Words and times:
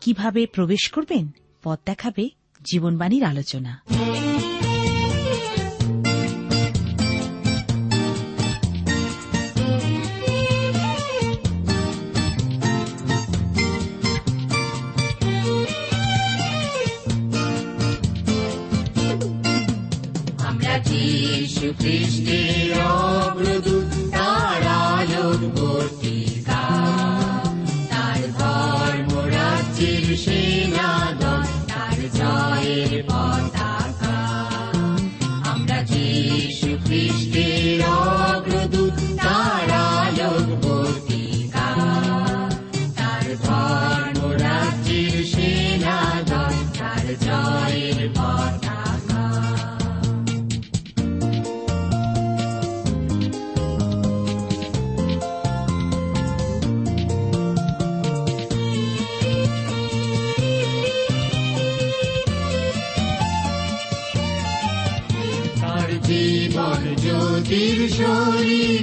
কীভাবে 0.00 0.46
প্রবেশ 0.46 0.90
করবেন 0.90 1.28
পথ 1.62 1.78
দেখাবে 1.86 2.30
জীবনবাণীর 2.64 3.24
আলোচনা। 3.24 3.82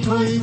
Bye. 0.08 0.37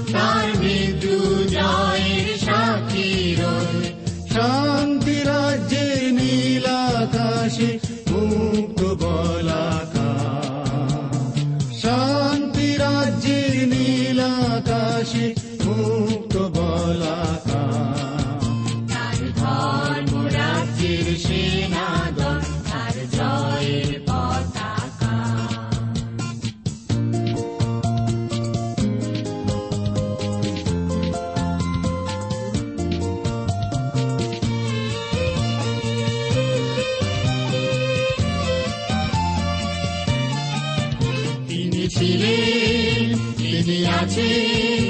ছিলেন 41.89 43.05
তিনি 43.39 43.79
আছেন 44.01 44.81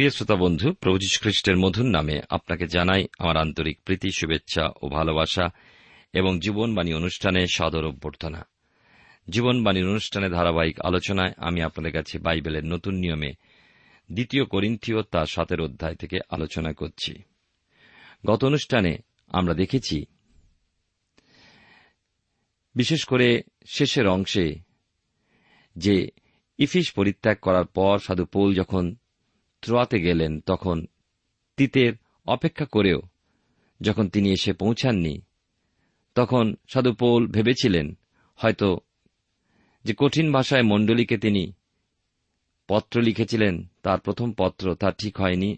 প্রিয় 0.00 0.10
শ্রোতা 0.10 0.36
বন্ধু, 0.36 0.72
প্রভু 0.72 0.98
খ্রিস্টের 1.20 1.56
মধুর 1.56 1.84
নামে 1.84 2.20
আপনাকে 2.30 2.66
জানাই 2.66 3.06
আমার 3.18 3.36
আন্তরিক 3.36 3.78
প্রীতি, 3.84 4.10
শুভেচ্ছা 4.10 4.68
ও 4.82 4.88
ভালোবাসা 4.88 5.48
এবং 6.12 6.40
জীবনবাণী 6.40 6.92
অনুষ্ঠানে 6.92 7.46
সদর 7.54 7.84
অভ্যর্থনা। 7.84 8.48
জীবনবাণীর 9.28 9.88
অনুষ্ঠানে 9.88 10.28
ধারাবাহিক 10.28 10.80
আলোচনায় 10.80 11.32
আমি 11.36 11.62
আপনাদের 11.62 11.92
কাছে 11.92 12.18
বাইবেলের 12.18 12.64
নতুন 12.64 12.94
নিয়মে 12.94 13.32
দ্বিতীয় 14.12 14.44
করিন্থীয় 14.44 15.02
তার 15.02 15.26
সাতের 15.26 15.60
অধ্যায় 15.60 15.94
থেকে 15.94 16.18
আলোচনা 16.30 16.72
করছি। 16.72 17.22
গত 18.26 18.44
অনুষ্ঠানে 18.44 18.98
আমরা 19.28 19.54
দেখেছি, 19.54 20.04
বিশেষ 22.74 23.04
করে 23.04 23.42
শেষের 23.66 24.06
অংশে 24.06 24.54
যে 25.76 26.08
ইফিস 26.58 26.92
পরিত্যাগ 26.92 27.36
করার 27.42 27.64
পর 27.64 27.98
সাধু 27.98 28.24
পৌল 28.24 28.54
যখন 28.54 28.94
ত্রোয়াতে 29.62 30.00
গেলেন 30.00 30.40
তখন 30.40 30.86
তিতের 31.56 31.92
অপেক্ষা 32.26 32.64
করেও, 32.64 33.00
যখন 33.80 34.08
তিনি 34.08 34.32
এসে 34.32 34.52
পৌঁছাননি, 34.52 35.20
তখন 36.14 36.54
সাধু 36.72 36.92
পৌল 36.92 37.26
ভেবেছিলেন 37.26 37.98
হয়তো 38.36 38.80
যে 39.84 39.94
কঠিন 39.98 40.32
ভাষায় 40.32 40.62
মণ্ডলীকে 40.62 41.18
তিনি 41.18 41.52
পত্র 42.68 43.00
লিখেছিলেন, 43.00 43.66
তার 43.82 43.98
প্রথম 44.00 44.32
পত্র 44.32 44.74
তা 44.74 44.90
ঠিক 44.90 45.20
হয়নি, 45.20 45.56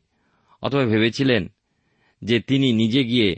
অথবা 0.62 0.84
ভেবেছিলেন 0.84 1.49
যে 2.22 2.40
তিনি 2.40 2.72
নিজে 2.72 3.04
গিয়ে 3.04 3.37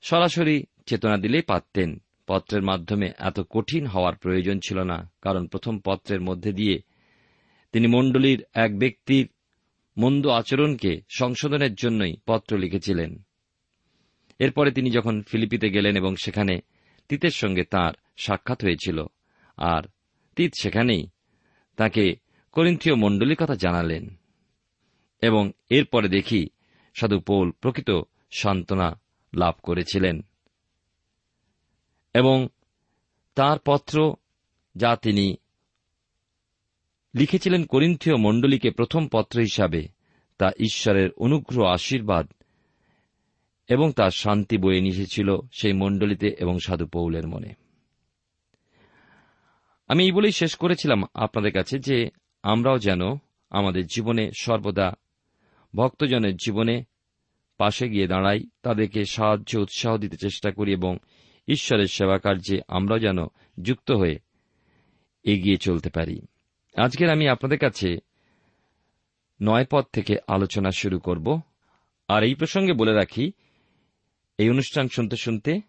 সরাসরি 0.00 0.64
চেতনা 0.86 1.16
দিলেই 1.16 1.42
পারতেন। 1.42 2.02
পত্রের 2.26 2.62
মাধ্যমে 2.62 3.12
এত 3.18 3.40
কঠিন 3.50 3.86
হওয়ার 3.86 4.16
প্রয়োজন 4.16 4.60
ছিল 4.68 4.82
না, 4.82 5.10
কারণ 5.22 5.46
প্রথম 5.46 5.78
পত্রের 5.78 6.20
মধ্যে 6.20 6.52
দিয়ে 6.52 6.82
তিনি 7.72 7.86
মণ্ডলীর 7.86 8.44
এক 8.54 8.78
ব্যক্তির 8.78 9.28
মন্দ 9.96 10.26
আচরণকে 10.26 11.00
সংশোধনের 11.08 11.74
জন্যই 11.74 12.14
পত্র 12.26 12.58
লিখেছিলেন। 12.58 13.10
এরপরে 14.38 14.70
তিনি 14.70 14.90
যখন 14.90 15.22
ফিলিপিতে 15.22 15.70
গেলেন 15.70 15.96
এবং 15.96 16.16
সেখানে 16.16 16.60
তিতের 17.08 17.30
সঙ্গে 17.30 17.64
তার 17.64 17.92
সাক্ষাৎ 18.16 18.64
হয়েছিল, 18.64 18.98
আর 19.56 19.82
তিত 20.36 20.52
সেখানেই 20.60 21.08
তাকে 21.76 22.16
করিন্থীয় 22.52 22.94
মণ্ডলীর 22.94 23.36
কথা 23.36 23.54
জানালেন 23.54 24.04
এবং 25.22 25.52
এরপরে 25.70 26.08
দেখি 26.08 26.48
সাধু 26.94 27.20
পৌল 27.20 27.50
প্রকৃত 27.50 27.90
সান্ত্বনা 28.30 29.00
লাভ 29.34 29.54
করেছিলেন 29.62 30.16
এবং 32.14 32.48
তার 33.34 33.58
পত্র 33.64 34.16
যা 34.74 34.96
তিনি 34.96 35.36
লিখেছিলেন 37.16 37.64
করিন্থীয় 37.64 38.16
মণ্ডলীকে 38.16 38.70
প্রথম 38.70 39.08
পত্র 39.08 39.40
হিসাবে, 39.40 39.88
তা 40.38 40.50
ঈশ্বরের 40.58 41.10
অনুগ্রহ, 41.12 41.66
আশীর্বাদ 41.66 42.32
এবং 43.68 43.92
তার 43.92 44.10
শান্তি 44.10 44.58
বয়ে 44.58 44.80
নিয়ে 44.80 44.94
এসেছিল 44.94 45.36
সেই 45.52 45.72
মণ্ডলীতে 45.72 46.28
এবং 46.38 46.58
সাধু 46.58 46.86
পৌলের 46.86 47.28
মনে। 47.28 47.52
আমি 49.88 50.04
এই 50.04 50.12
বলেই 50.12 50.32
শেষ 50.32 50.54
করেছিলাম 50.54 51.04
আপনাদের 51.14 51.52
কাছে 51.52 51.78
যে 51.78 52.10
আমরাও 52.42 52.78
যেন 52.78 53.00
আমাদের 53.50 53.86
জীবনে 53.86 54.30
সর্বদা 54.40 54.94
ভক্তজনের 55.74 56.36
জীবনে 56.36 56.84
পাশে 57.58 57.88
গিয়ে 57.88 58.06
দাঁড়াই, 58.06 58.46
তাদেরকে 58.62 59.04
সাহায্য, 59.04 59.58
উৎসাহ 59.58 59.96
দিতে 59.96 60.16
চেষ্টা 60.16 60.50
করি 60.50 60.72
এবং 60.72 60.98
ঈশ্বরের 61.48 61.86
সেবা 61.86 62.18
কার্যে 62.18 62.60
আমরা 62.68 62.98
যেন 62.98 63.18
যুক্ত 63.62 63.90
হয়ে 63.90 64.18
এগিয়ে 65.24 65.56
চলতে 65.56 65.90
পারি। 65.90 66.20
আজকের 66.76 67.10
আমি 67.10 67.28
আপনাদের 67.28 67.58
কাছে 67.58 67.96
নয় 69.42 69.66
পদ 69.70 69.84
থেকে 69.92 70.16
আলোচনা 70.28 70.70
শুরু 70.70 70.98
করব। 70.98 71.40
আর 72.08 72.22
এই 72.22 72.34
প্রসঙ্গে 72.34 72.72
বলে 72.72 72.92
রাখি, 72.92 73.32
এই 74.38 74.50
অনুষ্ঠান 74.50 74.88
শুনতে 74.88 75.16
শুনতে, 75.16 75.60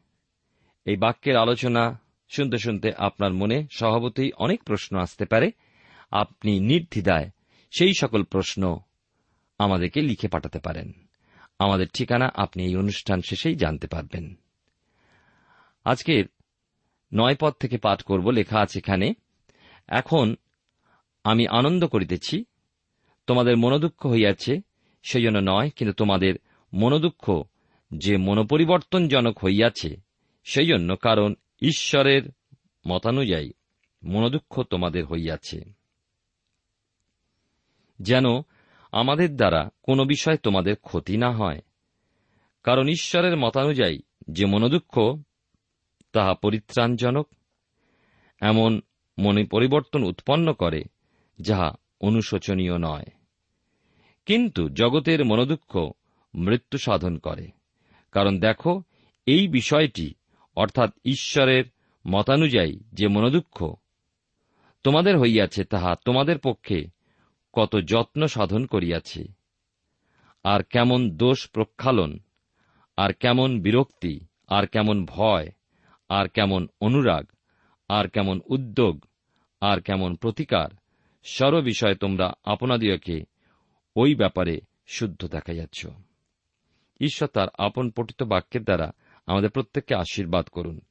এই 0.85 0.95
বাক্যের 0.95 1.37
আলোচনা 1.37 2.01
শুনতে 2.29 2.57
শুনতে 2.57 2.93
আপনার 2.97 3.33
মনে 3.33 3.67
স্বভাবতই 3.71 4.31
অনেক 4.31 4.63
প্রশ্ন 4.63 4.97
আসতে 4.97 5.25
পারে। 5.25 5.51
আপনি 6.11 6.59
নির্দ্বিধায় 6.59 7.29
সেই 7.71 7.93
সকল 7.99 8.23
প্রশ্ন 8.23 8.79
আমাদেরকে 9.59 10.01
লিখে 10.01 10.27
পাঠাতে 10.27 10.59
পারেন। 10.59 10.91
আমাদের 11.59 11.87
ঠিকানা 11.87 12.31
আপনি 12.35 12.63
এই 12.65 12.75
অনুষ্ঠান 12.75 13.21
শেষেই 13.21 13.55
জানতে 13.55 13.87
পারবেন। 13.87 14.39
আজকের 15.85 16.25
নয় 17.13 17.35
পদ 17.35 17.53
থেকে 17.53 17.77
পাঠ 17.77 18.03
করব। 18.03 18.29
লেখা 18.29 18.59
আছে 18.59 18.79
এখানে, 18.79 19.13
এখন 19.87 20.35
আমি 21.27 21.43
আনন্দ 21.47 21.81
করিতেছি। 21.85 22.45
তোমাদের 23.27 23.57
মনোদুঃখ 23.57 24.05
হইয়াছে 24.07 24.53
সেই 25.03 25.23
জন্য 25.23 25.39
নয়, 25.51 25.69
কিন্তু 25.69 25.93
তোমাদের 25.93 26.33
মনোদুঃখ 26.73 27.43
যে 27.91 28.17
মনোপরিবর্তনজনক 28.17 29.35
হইয়াছে 29.43 29.91
সেই 30.43 30.67
জন্য 30.67 30.95
কারণ 30.95 31.29
ঈশ্বরের 31.61 32.23
মতানুযায়ী 32.87 33.49
মনোদুঃখ 34.03 34.63
তোমাদের 34.63 35.03
হইয়াছে। 35.05 35.59
যেন 37.99 38.25
আমাদের 38.91 39.29
দ্বারা 39.35 39.61
কোনো 39.83 40.03
বিষয় 40.05 40.37
তোমাদের 40.37 40.75
ক্ষতি 40.75 41.17
না 41.17 41.29
হয়, 41.31 41.59
কারণ 42.63 42.85
ঈশ্বরের 42.87 43.35
মতানুযায়ী 43.37 43.97
যে 44.27 44.45
মনোদুঃখ, 44.45 44.93
তাহা 46.11 46.33
পরিত্রাণজনক, 46.33 47.27
এমন 48.41 48.81
মনে 49.17 49.43
পরিবর্তন 49.43 50.01
উৎপন্ন 50.03 50.53
করে 50.53 50.81
যাহা 51.41 51.75
অনুশোচনীয় 52.01 52.77
নয়। 52.77 53.05
কিন্তু 54.25 54.69
জগতের 54.69 55.25
মনোদুঃখ 55.25 55.91
মৃত্যু 56.35 56.77
সাধন 56.77 57.17
করে। 57.17 57.47
কারণ 58.11 58.39
দেখো, 58.39 58.83
এই 59.25 59.47
বিষয়টি, 59.47 60.13
অর্থাৎ 60.55 60.91
ঈশ্বরের 61.05 61.63
মতানুযায়ী 62.07 62.79
যে 62.93 63.07
মনোদুঃখ 63.07 63.75
তোমাদের 64.83 65.19
হইয়াছে, 65.19 65.63
তাহা 65.63 65.95
তোমাদের 66.05 66.39
পক্ষে 66.39 66.87
কত 67.53 67.75
যত্ন 67.75 68.27
সাধন 68.27 68.65
করিয়াছে। 68.65 69.23
আর 70.43 70.63
কেমন 70.63 71.09
দোষ 71.09 71.49
প্রক্ষালন, 71.49 72.19
আর 72.97 73.13
কেমন 73.13 73.61
বিরক্তি, 73.61 74.19
আর 74.47 74.67
কেমন 74.67 75.05
ভয়, 75.05 75.49
আর 76.09 76.27
কেমন 76.27 76.67
অনুরাগ, 76.81 77.25
আর 77.89 78.07
কেমন 78.07 78.41
উদ্যোগ, 78.45 79.05
আর 79.61 79.81
কেমন 79.81 80.15
প্রতিকার 80.15 80.69
সর্ব 81.27 81.59
বিষয়ে 81.59 81.95
তোমরা 81.95 82.33
আপনাদিওকে 82.43 83.23
ওই 83.95 84.15
ব্যাপারে 84.15 84.61
শুদ্ধ 84.87 85.27
দেখা 85.27 85.53
যাচ্ছ 85.53 85.87
ঈশ্বর 87.01 87.27
তার 87.27 87.47
আপন 87.57 87.89
পঠিত 87.89 88.23
বাক্যের 88.23 88.63
দ্বারা 88.63 88.91
আমাদের 89.25 89.49
প্রত্যেককে 89.49 89.95
আশীর্বাদ 89.95 90.45
করুন। 90.45 90.81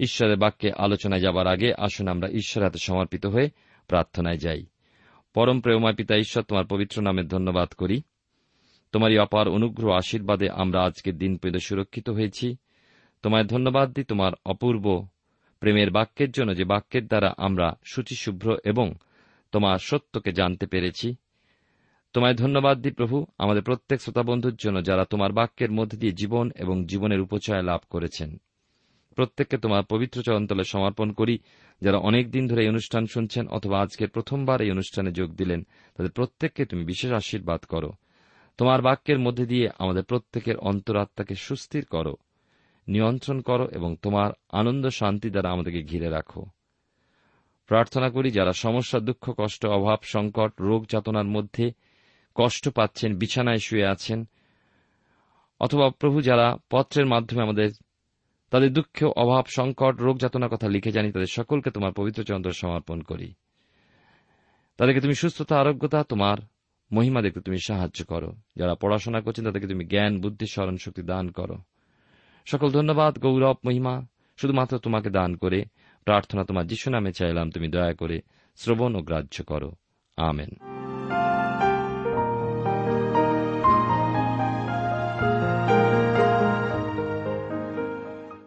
ঈশ্বরের 0.00 0.36
বাক্যে 0.36 0.72
আলোচনায় 0.78 1.20
যাবার 1.20 1.46
আগে 1.46 1.74
আসুন 1.78 2.08
আমরা 2.08 2.28
ঈশ্বর 2.28 2.64
হাতে 2.64 2.78
সমর্পিত 2.78 3.26
হয়ে 3.26 3.50
প্রার্থনায় 3.88 4.38
যাই। 4.38 4.66
পরম 5.34 5.60
প্রেমময় 5.60 5.94
পিতা 5.94 6.16
ঈশ্বর, 6.16 6.42
তোমার 6.42 6.66
পবিত্র 6.66 7.02
নামে 7.02 7.22
ধন্যবাদ 7.22 7.68
করি। 7.68 8.02
তোমারই 8.92 9.18
অপার 9.18 9.48
অনুগ্রহ 9.48 9.94
আশীর্বাদে 9.94 10.50
আমরা 10.50 10.82
আজকের 10.82 11.18
দিন 11.18 11.36
পেলে 11.36 11.58
সুরক্ষিত 11.58 12.10
হয়েছি। 12.10 12.56
তোমায় 13.22 13.44
ধন্যবাদ 13.44 13.92
দিই 13.92 14.04
তোমার 14.04 14.32
অপূর্ব 14.46 15.06
প্রেমের 15.60 15.90
বাক্যের 15.90 16.30
জন্য 16.30 16.56
যে 16.56 16.64
বাক্যের 16.64 17.06
দ্বারা 17.06 17.34
আমরা 17.36 17.74
শুচিশুভ্র 17.84 18.56
এবং 18.64 18.94
তোমার 19.54 19.78
সত্যকে 19.78 20.32
জানতে 20.32 20.66
পেরেছি। 20.66 21.14
তোমায় 22.12 22.34
ধন্যবাদ 22.34 22.76
দিই 22.78 22.92
প্রভু, 22.92 23.26
আমাদের 23.38 23.62
প্রত্যেক 23.62 24.00
শ্রোতা 24.00 24.22
বন্ধুর 24.22 24.56
জন্য 24.56 24.84
যারা 24.84 25.04
তোমার 25.04 25.32
বাক্যের 25.32 25.72
মধ্যে 25.72 25.98
দিয়ে 25.98 26.12
জীবন 26.12 26.50
এবং 26.56 26.86
জীবনের 26.86 27.20
উপচয় 27.20 27.62
লাভ 27.62 27.80
করেছেন। 27.90 28.30
প্রত্যেককে 29.16 29.56
তোমার 29.56 29.82
পবিত্র 29.84 30.22
চরণতলে 30.22 30.64
সমর্পণ 30.64 31.12
করি, 31.12 31.38
যারা 31.82 31.98
অনেক 31.98 32.30
দিন 32.30 32.48
ধরে 32.48 32.62
এই 32.62 32.68
অনুষ্ঠান 32.68 33.06
শুনছেন 33.06 33.48
অথবা 33.48 33.80
আজকের 33.80 34.08
প্রথমবার 34.08 34.62
এই 34.62 34.70
অনুষ্ঠানে 34.70 35.10
যোগ 35.12 35.30
দিলেন, 35.34 35.66
তাদের 35.96 36.12
প্রত্যেককে 36.12 36.64
তুমি 36.64 36.84
বিশেষ 36.84 37.12
আশীর্বাদ 37.12 37.60
করো। 37.60 37.92
তোমার 38.58 38.82
বাক্যের 38.82 39.18
মধ্যে 39.18 39.46
দিয়ে 39.46 39.68
আমাদের 39.78 40.04
প্রত্যেকের 40.04 40.56
অন্তরাত্মাকে 40.56 41.34
সুস্থির 41.34 41.84
করো, 41.84 42.14
নিয়ন্ত্রণ 42.88 43.40
করো 43.40 43.68
এবং 43.72 43.96
তোমার 44.02 44.30
আনন্দ 44.52 44.84
শান্তি 44.88 45.30
দ্বারা 45.30 45.50
আমাদেরকে 45.50 45.82
ঘিরে 45.82 46.08
রাখো। 46.08 46.46
প্রার্থনা 47.66 48.10
করি 48.10 48.30
যারা 48.30 48.52
সমস্যা, 48.52 49.00
দুঃখ, 49.00 49.34
কষ্ট, 49.36 49.66
অভাব, 49.66 49.98
সংকট, 50.02 50.52
রোগ 50.60 50.86
যাতনার 50.90 51.24
মধ্যে 51.24 51.72
কষ্ট 52.34 52.68
পাচ্ছেন, 52.68 53.16
বিছানায় 53.16 53.58
শুয়ে 53.58 53.86
আছেন, 53.86 54.28
অথবা 55.60 55.90
প্রভু 55.90 56.20
যারা 56.20 56.56
পত্রের 56.70 57.06
মাধ্যমে 57.06 57.42
আমাদের, 57.42 57.70
তাদের 58.50 58.72
দুঃখ, 58.72 59.04
অভাব, 59.04 59.44
সংকট, 59.48 60.00
রোগ 60.00 60.20
যাতনার 60.20 60.48
কথা 60.48 60.68
লিখে 60.68 60.92
জানি, 60.92 61.12
তাদের 61.12 61.26
সকলকে 61.26 61.70
তোমার 61.70 61.92
পবিত্র 61.92 62.22
চন্দ্র 62.22 62.52
সমর্পণ 62.52 63.00
করি। 63.00 63.34
তাদেরকে 64.76 65.00
তুমি 65.00 65.14
সুস্থতা, 65.14 65.60
আরোগ্যতা, 65.60 66.04
তোমার 66.04 66.38
মহিমা 66.92 67.22
দেখতে 67.22 67.40
তুমি 67.40 67.58
সাহায্য 67.58 68.04
করো। 68.04 68.36
যারা 68.56 68.74
পড়াশোনা 68.74 69.20
করছেন, 69.20 69.44
তাদেরকে 69.44 69.68
তুমি 69.68 69.84
জ্ঞান, 69.84 70.20
বুদ্ধি, 70.20 70.46
স্মরণ 70.46 70.76
শক্তি 70.76 71.02
দান 71.02 71.30
করো। 71.30 71.56
সকল 72.46 72.70
ধন্যবাদ, 72.70 73.18
গৌরব, 73.18 73.56
মহিমা, 73.64 74.02
শুধুমাত্র 74.36 74.78
তোমাকে 74.78 75.10
দান 75.10 75.36
করে 75.36 75.64
প্রার্থনা 76.04 76.44
তোমার 76.44 76.66
যিশু 76.66 76.90
নামে 76.90 77.12
চাইলাম, 77.12 77.50
তুমি 77.50 77.68
দয়া 77.68 77.94
করে 77.94 78.20
শ্রবণ 78.56 78.96
ও 78.96 79.00
গ্রাহ্য 79.00 79.44
করো। 79.44 79.72
আমেন। 80.16 80.50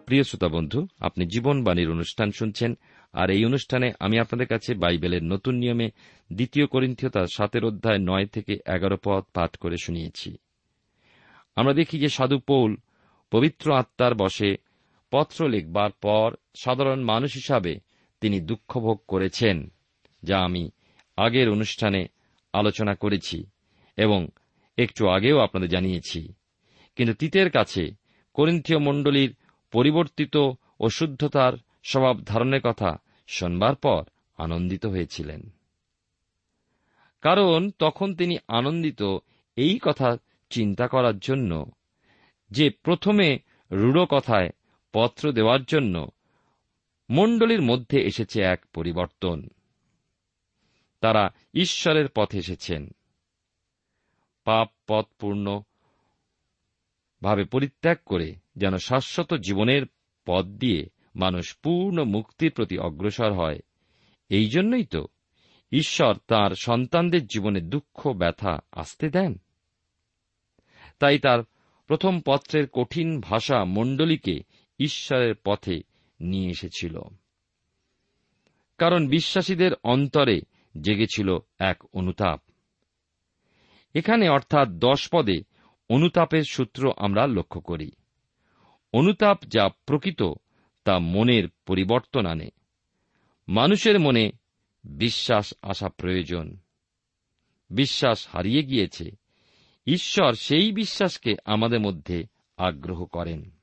প্রিয় 0.05 0.23
শ্রোতা 0.23 0.47
বন্ধু, 0.47 0.87
আপনি 0.99 1.25
জীবনবাণীর 1.25 1.91
অনুষ্ঠান 1.91 2.31
শুনছেন, 2.31 2.77
আর 3.13 3.29
এই 3.29 3.45
অনুষ্ঠানে 3.45 3.93
আমি 3.99 4.19
আপনাদের 4.19 4.47
কাছে 4.47 4.73
বাইবেলের 4.73 5.23
নতুন 5.23 5.55
নিয়মে 5.55 5.91
দ্বিতীয় 6.33 6.67
করিন্থীয় 6.67 7.11
তার 7.11 7.25
সাতের 7.33 7.65
অধ্যায় 7.65 7.97
নয় 7.97 8.25
থেকে 8.25 8.53
এগারো 8.65 8.97
পদ 9.03 9.23
পাঠ 9.33 9.57
করে 9.57 9.77
শুনিয়েছি। 9.77 10.37
আমরা 11.55 11.73
দেখি 11.73 11.99
যে 11.99 12.09
সাধু 12.09 12.39
পৌল 12.39 12.75
পবিত্র 13.31 13.73
আত্মার 13.73 14.15
বসে 14.15 14.66
পত্র 15.11 15.49
লিখবার 15.49 15.91
পর 15.91 16.35
সাধারণ 16.55 17.03
মানুষ 17.03 17.33
হিসাবে 17.33 17.79
তিনি 18.21 18.39
দুঃখভোগ 18.39 19.01
করেছেন, 19.07 19.71
যা 20.23 20.39
আমি 20.39 20.69
আগের 21.17 21.49
অনুষ্ঠানে 21.49 22.07
আলোচনা 22.53 22.95
করেছি 22.95 23.45
এবং 23.97 24.27
একটু 24.77 25.07
আগেও 25.07 25.39
আপনাদের 25.39 25.69
জানিয়েছি। 25.69 26.33
কিন্তু 26.95 27.13
তিতের 27.13 27.51
কাছে 27.51 27.91
করিন্থীয় 28.33 28.79
মণ্ডলীর 28.79 29.35
পরিবর্তিত 29.71 30.37
ও 30.79 30.89
শুদ্ধতার 30.89 31.53
স্বভাব 31.83 32.21
ধারণের 32.21 32.61
কথা 32.61 32.97
শোনবার 33.27 33.75
পর 33.75 34.03
আনন্দিত 34.37 34.85
হয়েছিলেন। 34.85 35.49
কারণ 37.21 37.71
তখন 37.79 38.15
তিনি 38.15 38.37
আনন্দিত 38.47 39.03
এই 39.55 39.79
কথা 39.81 40.17
চিন্তা 40.49 40.87
করার 40.87 41.19
জন্য 41.19 41.71
যে 42.51 42.69
প্রথমে 42.69 43.39
রূঢ় 43.71 44.05
কথায় 44.05 44.49
পত্র 44.98 45.32
দেওয়ার 45.32 45.63
জন্য 45.63 46.10
মণ্ডলীর 47.10 47.62
মধ্যে 47.62 48.01
এসেছে 48.01 48.42
এক 48.42 48.66
পরিবর্তন। 48.74 49.48
তারা 51.01 51.30
ঈশ্বরের 51.54 52.08
পথে 52.16 52.38
এসেছেন। 52.38 52.89
পাপ 54.44 54.70
পথপূর্ণ 54.88 55.62
ভাবে 57.24 57.46
পরিত্যাগ 57.46 57.98
করে 58.06 58.36
যেন 58.56 58.77
শাশ্বত 58.77 59.34
জীবনের 59.34 59.86
পথ 60.25 60.46
দিয়ে 60.46 60.89
মানুষ 61.16 61.58
পূর্ণ 61.63 62.04
মুক্তির 62.04 62.51
প্রতি 62.51 62.77
অগ্রসর 62.77 63.34
হয়। 63.34 63.60
এই 64.30 64.50
জন্যই 64.50 64.84
তো 64.84 65.08
ঈশ্বর 65.72 66.16
তার 66.27 66.51
সন্তানদের 66.56 67.25
জীবনে 67.25 67.62
দুঃখ, 67.62 68.08
ব্যথা 68.08 68.60
আসতে 68.72 69.10
দেন। 69.10 69.42
তাই 71.00 71.20
তার 71.20 71.39
প্রথম 71.88 72.22
পত্রের 72.25 72.68
কঠিন 72.68 73.20
ভাষা 73.20 73.66
মণ্ডলীকে 73.66 74.39
ঈশ্বরের 74.79 75.36
পথে 75.43 75.81
নিয়ে 76.19 76.50
এসেছিল। 76.50 77.00
কারণ 78.77 79.07
বিশ্বাসীদের 79.07 79.72
অন্তরে 79.84 80.41
জেগেছিল 80.81 81.38
এক 81.60 81.84
অনুতাপ। 81.93 82.41
এখানে 83.93 84.29
অর্থাৎ 84.29 84.67
দশ 84.67 85.10
পদে 85.12 85.43
অনুতাপের 85.89 86.43
সূত্র 86.43 86.91
আমরা 86.98 87.27
লক্ষ্য 87.27 87.62
করি। 87.62 87.91
অনুতাপ 88.93 89.43
যা 89.43 89.69
প্রকৃত, 89.86 90.24
তা 90.84 91.00
মনের 91.00 91.50
পরিবর্তন 91.65 92.25
আনে। 92.25 92.50
মানুষের 93.48 94.00
মনে 94.00 94.31
বিশ্বাস 94.84 95.53
আসা 95.62 95.89
প্রয়োজন। 95.89 96.57
বিশ্বাস 97.69 98.27
হারিয়ে 98.31 98.63
গিয়েছে। 98.63 99.12
ঈশ্বর 99.88 100.34
সেই 100.34 100.72
বিশ্বাসকে 100.72 101.36
আমাদের 101.46 101.79
মধ্যে 101.79 102.24
আগ্রহ 102.57 103.05
করেন। 103.05 103.56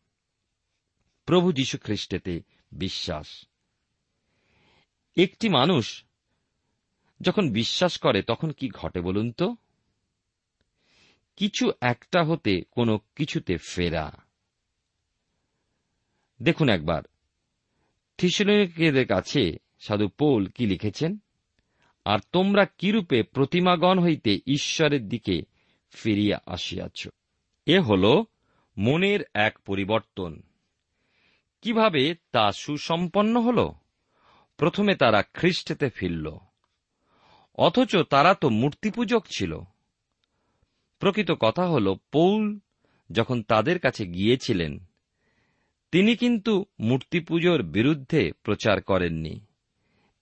প্রভু 1.24 1.52
যীশু 1.52 1.78
খ্রিস্টেতে 1.78 2.40
বিশ্বাস। 2.72 3.46
একটি 5.16 5.48
মানুষ 5.48 6.04
যখন 7.20 7.52
বিশ্বাস 7.52 7.98
করে, 7.98 8.22
তখন 8.22 8.50
কি 8.50 8.68
ঘটে 8.68 9.00
বলুন 9.00 9.32
তো? 9.32 9.56
কিছু 11.36 11.72
একটা 11.80 12.24
হতে, 12.24 12.62
কোনো 12.70 13.00
কিছুতে 13.16 13.56
ফেরা। 13.56 14.12
দেখুন 16.42 16.68
একবার, 16.68 17.02
থিসলনিকেদের 18.18 19.06
কাছে 19.06 19.56
সাধু 19.80 20.08
পৌল 20.08 20.46
কি 20.46 20.66
লিখেছেন? 20.66 21.18
আর 22.04 22.18
তোমরা 22.32 22.64
কিরূপে 22.64 23.22
প্রতিমাগণ 23.22 23.98
হইতে 23.98 24.40
ঈশ্বরের 24.46 25.08
দিকে 25.08 25.42
ফিরিয়া 25.90 26.40
আসিয়াছ? 26.46 27.08
এ 27.66 27.80
হল 27.80 28.24
মনের 28.78 29.20
এক 29.34 29.58
পরিবর্তন। 29.58 30.42
কীভাবে 31.64 32.14
তা 32.32 32.52
সুসম্পন্ন 32.52 33.40
হল? 33.40 33.70
প্রথমে 34.56 34.94
তারা 34.94 35.22
খ্রিস্টেতে 35.22 35.88
ফিরল। 35.88 36.36
অথচ 37.54 37.96
তারা 38.10 38.34
তো 38.34 38.48
মূর্তিপূজক 38.48 39.26
ছিল। 39.36 39.60
প্রকৃত 40.98 41.30
কথা 41.30 41.66
হল, 41.66 41.94
পৌল 42.12 42.58
যখন 43.12 43.42
তাদের 43.42 43.78
কাছে 43.78 44.06
গিয়েছিলেন, 44.06 44.84
তিনি 45.92 46.16
কিন্তু 46.16 46.64
মূর্তিপুজোর 46.80 47.62
বিরুদ্ধে 47.62 48.32
প্রচার 48.42 48.82
করেননি। 48.82 49.40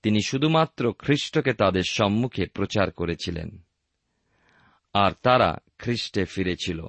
তিনি 0.02 0.18
শুধুমাত্র 0.26 0.92
খ্রিস্টকে 0.98 1.52
তাদের 1.52 1.82
সম্মুখে 1.90 2.46
প্রচার 2.46 2.90
করেছিলেন। 2.90 3.62
আর 4.92 5.10
তারা 5.22 5.58
খ্রিস্টে 5.78 6.24
ফিরেছিল। 6.24 6.88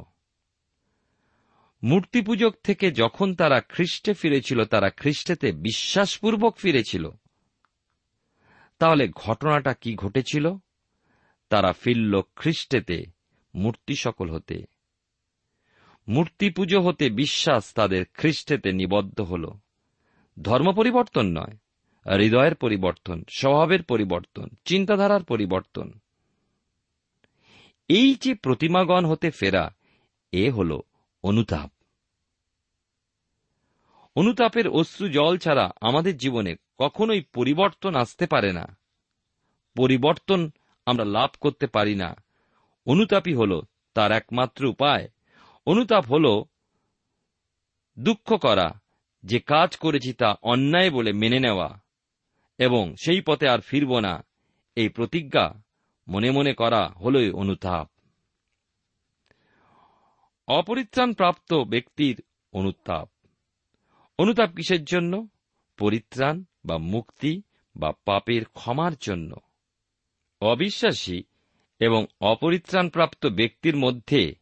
মূর্তিপূজক 1.83 2.55
থেকে 2.63 2.91
যখন 2.91 3.35
তারা 3.35 3.61
খ্রিস্টে 3.61 4.13
ফিরেছিল, 4.13 4.65
তারা 4.65 4.89
খ্রিস্টেতে 4.89 5.51
বিশ্বাসপূর্বক 5.51 6.57
ফিরেছিল। 6.57 7.09
তাহলে 8.79 9.07
ঘটনাটা 9.07 9.73
কি 9.73 9.95
ঘটেছিল? 9.95 10.55
তারা 11.49 11.73
ফিরল 11.73 12.21
খ্রিস্টেতে 12.35 13.05
মূর্তি 13.55 13.95
সকল 13.95 14.29
হতে। 14.29 14.65
মূর্তি 16.07 16.49
পুজো 16.49 16.81
হতে 16.81 17.09
বিশ্বাস 17.09 17.73
তাদের 17.73 18.05
খ্রিস্টেতে 18.13 18.71
নিবদ্ধ 18.71 19.21
হল। 19.21 19.51
ধর্ম 20.41 20.73
পরিবর্তন 20.73 21.25
নয়, 21.25 21.57
হৃদয়ের 22.17 22.55
পরিবর্তন, 22.55 23.23
স্বভাবের 23.29 23.83
পরিবর্তন, 23.83 24.47
চিন্তাধারার 24.65 25.23
পরিবর্তন। 25.23 25.91
এই 27.87 28.15
যে 28.15 28.33
প্রতিমাগণ 28.33 29.05
হতে 29.05 29.31
ফেরা, 29.31 29.75
এ 30.31 30.51
হল 30.51 30.79
অনুতাপ। 31.23 31.72
অনুতাপের 34.15 34.67
অশ্রু 34.67 35.09
জল 35.09 35.37
ছাড়া 35.37 35.71
আমাদের 35.81 36.17
জীবনে 36.17 36.55
কখনোই 36.77 37.21
পরিবর্তন 37.21 37.95
আসতে 37.95 38.27
পারে 38.27 38.53
না। 38.53 38.77
পরিবর্তন 39.77 40.51
আমরা 40.85 41.05
লাভ 41.05 41.29
করতে 41.41 41.67
পারি 41.67 41.95
না। 41.95 42.15
অনুতাপই 42.85 43.33
হল 43.33 43.61
তার 43.93 44.11
একমাত্র 44.11 44.65
উপায়। 44.65 45.09
অনুতাপ 45.65 46.05
হল 46.05 46.43
দুঃখ 47.99 48.37
করা, 48.37 48.79
যে 49.23 49.39
কাজ 49.39 49.77
করেছি 49.77 50.13
তা 50.13 50.35
অন্যায় 50.41 50.91
বলে 50.91 51.13
মেনে 51.13 51.39
নেওয়া। 51.39 51.79
এবং 52.57 52.95
সেই 52.95 53.21
পথে 53.21 53.49
আর 53.49 53.59
ফিরব 53.59 53.99
না। 53.99 54.23
এই 54.75 54.89
প্রতিজ্ঞা 54.89 55.63
মনে 56.07 56.31
মনে 56.31 56.53
করা 56.53 56.87
হলই 56.87 57.31
অনুতাপ। 57.31 57.89
অপরিত্রাণ 60.47 61.13
প্রাপ্ত 61.13 61.53
ব্যক্তির 61.53 62.23
অনুতাপ। 62.53 63.09
অনুতাপ 64.17 64.55
কিসের 64.55 64.85
জন্য? 64.85 65.27
পরিত্রাণ 65.77 66.43
বা 66.65 66.77
মুক্তি 66.77 67.41
বা 67.75 67.91
পাপের 68.05 68.45
ক্ষমার 68.45 68.91
জন্য। 68.95 69.35
অবিশ্বাসী 70.41 71.23
এবং 71.79 72.05
অপরিত্রাণপ্রাপ্ত 72.21 73.25
ব্যক্তির 73.25 73.75
মধ্যে 73.75 74.35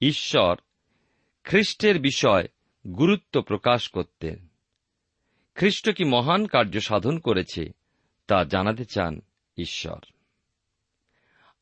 ঈশ্বর 0.00 0.56
খ্রিস্টের 1.44 2.00
বিষয় 2.00 2.48
গুরুত্ব 2.86 3.42
প্রকাশ 3.42 3.88
করতেন। 3.88 4.48
খ্রিস্ট 5.54 5.90
কি 5.90 6.04
মহান 6.04 6.46
কার্য 6.46 6.80
সাধন 6.80 7.18
করেছে 7.18 7.72
তা 8.26 8.44
জানাতে 8.44 8.84
চান 8.84 9.20
ঈশ্বর। 9.56 9.98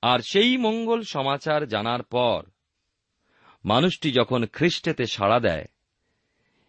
আর 0.02 0.18
সেই 0.30 0.56
মঙ্গল 0.56 1.02
সমাচার 1.02 1.66
জানার 1.66 2.02
পর 2.02 2.42
মানুষটি 3.64 4.12
যখন 4.12 4.46
খ্রিস্টেতে 4.46 5.06
সাড়া 5.06 5.40
দেয় 5.40 5.64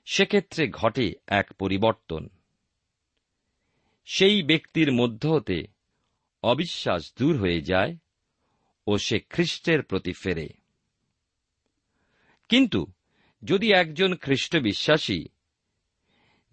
সেক্ষেত্রে 0.06 0.68
ঘটে 0.68 1.14
এক 1.28 1.54
পরিবর্তন। 1.54 2.30
সেই 4.06 4.44
ব্যক্তির 4.44 4.92
মধ্য 4.92 5.28
হতে 5.28 5.68
অবিশ্বাস 6.44 7.14
দূর 7.20 7.38
হয়ে 7.38 7.62
যায় 7.62 7.98
ও 8.88 8.98
সে 8.98 9.20
খ্রিস্টের 9.20 9.84
প্রতি 9.84 10.14
ফেরে। 10.14 10.50
কিন্তু 12.50 12.88
যদি 13.44 13.72
একজন 13.72 14.16
খ্রিস্ট 14.16 14.58
বিশ্বাসী 14.58 15.26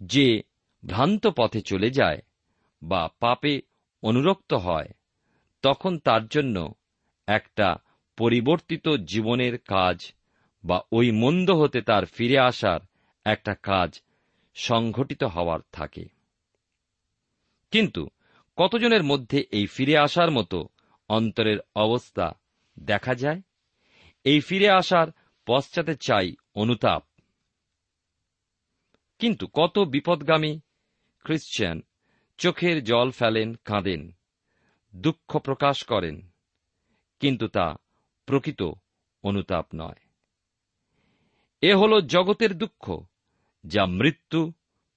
যে 0.03 0.43
ভ্রান্ত 0.87 1.27
পথে 1.27 1.61
চলে 1.61 1.91
যায় 1.91 2.19
বা 2.83 3.11
পাপে 3.21 3.61
অনুরক্ত 4.03 4.55
হয়, 4.55 4.89
তখন 5.63 5.99
তার 5.99 6.27
জন্য 6.27 6.75
একটা 7.27 7.77
পরিবর্তিত 8.17 8.89
জীবনের 8.89 9.59
কাজ 9.59 10.13
বা 10.65 10.83
ওই 10.93 11.11
মন্দ 11.11 11.51
হতে 11.51 11.83
তার 11.83 12.05
ফিরে 12.05 12.39
আসার 12.39 12.81
একটা 13.25 13.55
কাজ 13.55 14.03
সংঘটিত 14.55 15.25
হওয়ার 15.25 15.61
থাকে। 15.73 16.05
কিন্তু 17.71 18.09
কতজনের 18.57 19.03
মধ্যে 19.03 19.45
এই 19.53 19.67
ফিরে 19.67 19.99
আসার 19.99 20.31
মতো 20.31 20.69
অন্তরের 21.09 21.59
অবস্থা 21.75 22.33
দেখা 22.79 23.15
যায়? 23.15 23.43
এই 24.25 24.41
ফিরে 24.41 24.71
আসার 24.71 25.07
পশ্চাতে 25.47 25.97
চাই 25.97 26.35
অনুতাপ। 26.55 27.05
কিন্তু 29.19 29.47
কত 29.47 29.79
বিপদগামী 29.79 30.61
খ্রিশ্চান 31.25 31.83
চোখের 32.39 32.85
জল 32.85 33.11
ফেলেন, 33.11 33.55
কাঁদেন, 33.55 34.13
দুঃখ 34.97 35.39
প্রকাশ 35.39 35.85
করেন, 35.85 36.31
কিন্তু 37.21 37.49
তা 37.49 37.77
প্রকৃত 38.27 38.63
অনুতাপ 39.23 39.67
নয়। 39.75 40.01
এ 41.61 41.75
হল 41.75 42.01
জগতের 42.01 42.59
দুঃখ। 42.59 43.05
যা 43.65 43.87
মৃত্যু 43.87 44.53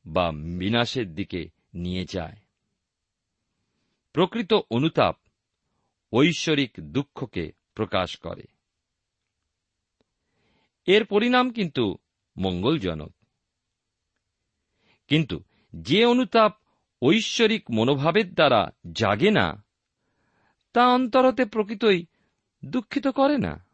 বা 0.06 0.32
বিনাশের 0.32 1.16
দিকে 1.16 1.50
নিয়ে 1.74 2.06
যায়। 2.06 2.36
প্রকৃত 4.14 4.54
অনুতাপ 4.54 5.18
ঐশ্বরিক 6.14 6.72
দুঃখকে 6.80 7.52
প্রকাশ 7.74 8.18
করে। 8.18 8.44
এর 10.86 11.06
পরিণাম 11.06 11.50
কিন্তু 11.50 11.98
মঙ্গলজনক। 12.38 13.14
কিন্তু 15.08 15.44
যে 15.76 16.06
অনুতাপ 16.06 16.60
ঐশ্বরিক 17.02 17.72
মনোভাবের 17.72 18.34
দ্বারা 18.34 18.72
জাগে 18.92 19.32
না, 19.32 19.64
তা 20.74 20.88
অন্তরতে 20.88 21.46
প্রকৃতই 21.46 22.06
দুঃখিত 22.66 23.08
করে 23.08 23.38
না। 23.38 23.66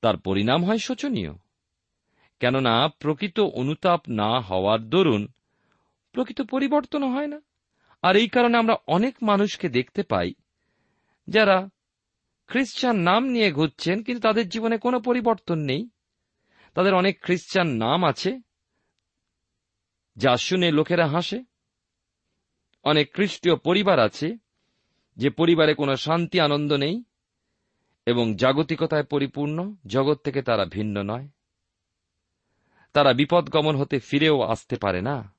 তার 0.00 0.16
পরিণাম 0.16 0.64
হয় 0.64 0.78
শোচনীয়। 0.78 1.43
কেননা 2.40 2.88
প্রকৃত 2.88 3.40
অনুতাপ 3.40 4.00
না 4.08 4.40
হওয়ার 4.40 4.80
দরুন 4.88 5.28
প্রকৃত 6.12 6.42
পরিবর্তন 6.42 7.02
হয় 7.02 7.26
না। 7.26 7.40
আর 8.02 8.16
এই 8.16 8.28
কারণে 8.28 8.56
আমরা 8.56 8.76
অনেক 8.86 9.14
মানুষকে 9.22 9.68
দেখতে 9.68 10.02
পাই 10.02 10.34
যারা 11.28 11.68
খ্রিস্টান 12.46 12.96
নাম 12.96 13.24
নিয়ে 13.24 13.52
ঘুরছেন, 13.52 14.02
কিন্তু 14.02 14.22
তাদের 14.22 14.48
জীবনে 14.48 14.78
কোনো 14.78 15.00
পরিবর্তন 15.00 15.58
নেই। 15.58 15.88
তাদের 16.74 16.94
অনেক 16.94 17.22
খ্রিস্টান 17.22 17.68
নাম 17.68 18.04
আছে 18.04 18.40
যা 20.16 20.36
শুনে 20.36 20.70
লোকেরা 20.72 21.06
হাসে। 21.06 21.44
অনেক 22.84 23.14
খ্রিস্টীয় 23.14 23.56
পরিবার 23.56 23.98
আছে 24.00 24.36
যে 25.16 25.30
পরিবারে 25.30 25.74
কোনো 25.74 25.96
শান্তি, 25.96 26.40
আনন্দ 26.40 26.72
নেই 26.72 27.04
এবং 28.06 28.36
জাগতিকতায় 28.36 29.04
পরিপূর্ণ। 29.04 29.74
জগৎ 29.86 30.18
থেকে 30.24 30.42
তারা 30.42 30.64
ভিন্ন 30.64 31.02
নয়। 31.02 31.28
তারা 32.94 33.12
বিপদগমন 33.12 33.76
হতে 33.76 33.98
ফিরেও 33.98 34.42
আসতে 34.42 34.76
পারে 34.76 35.02
না। 35.02 35.34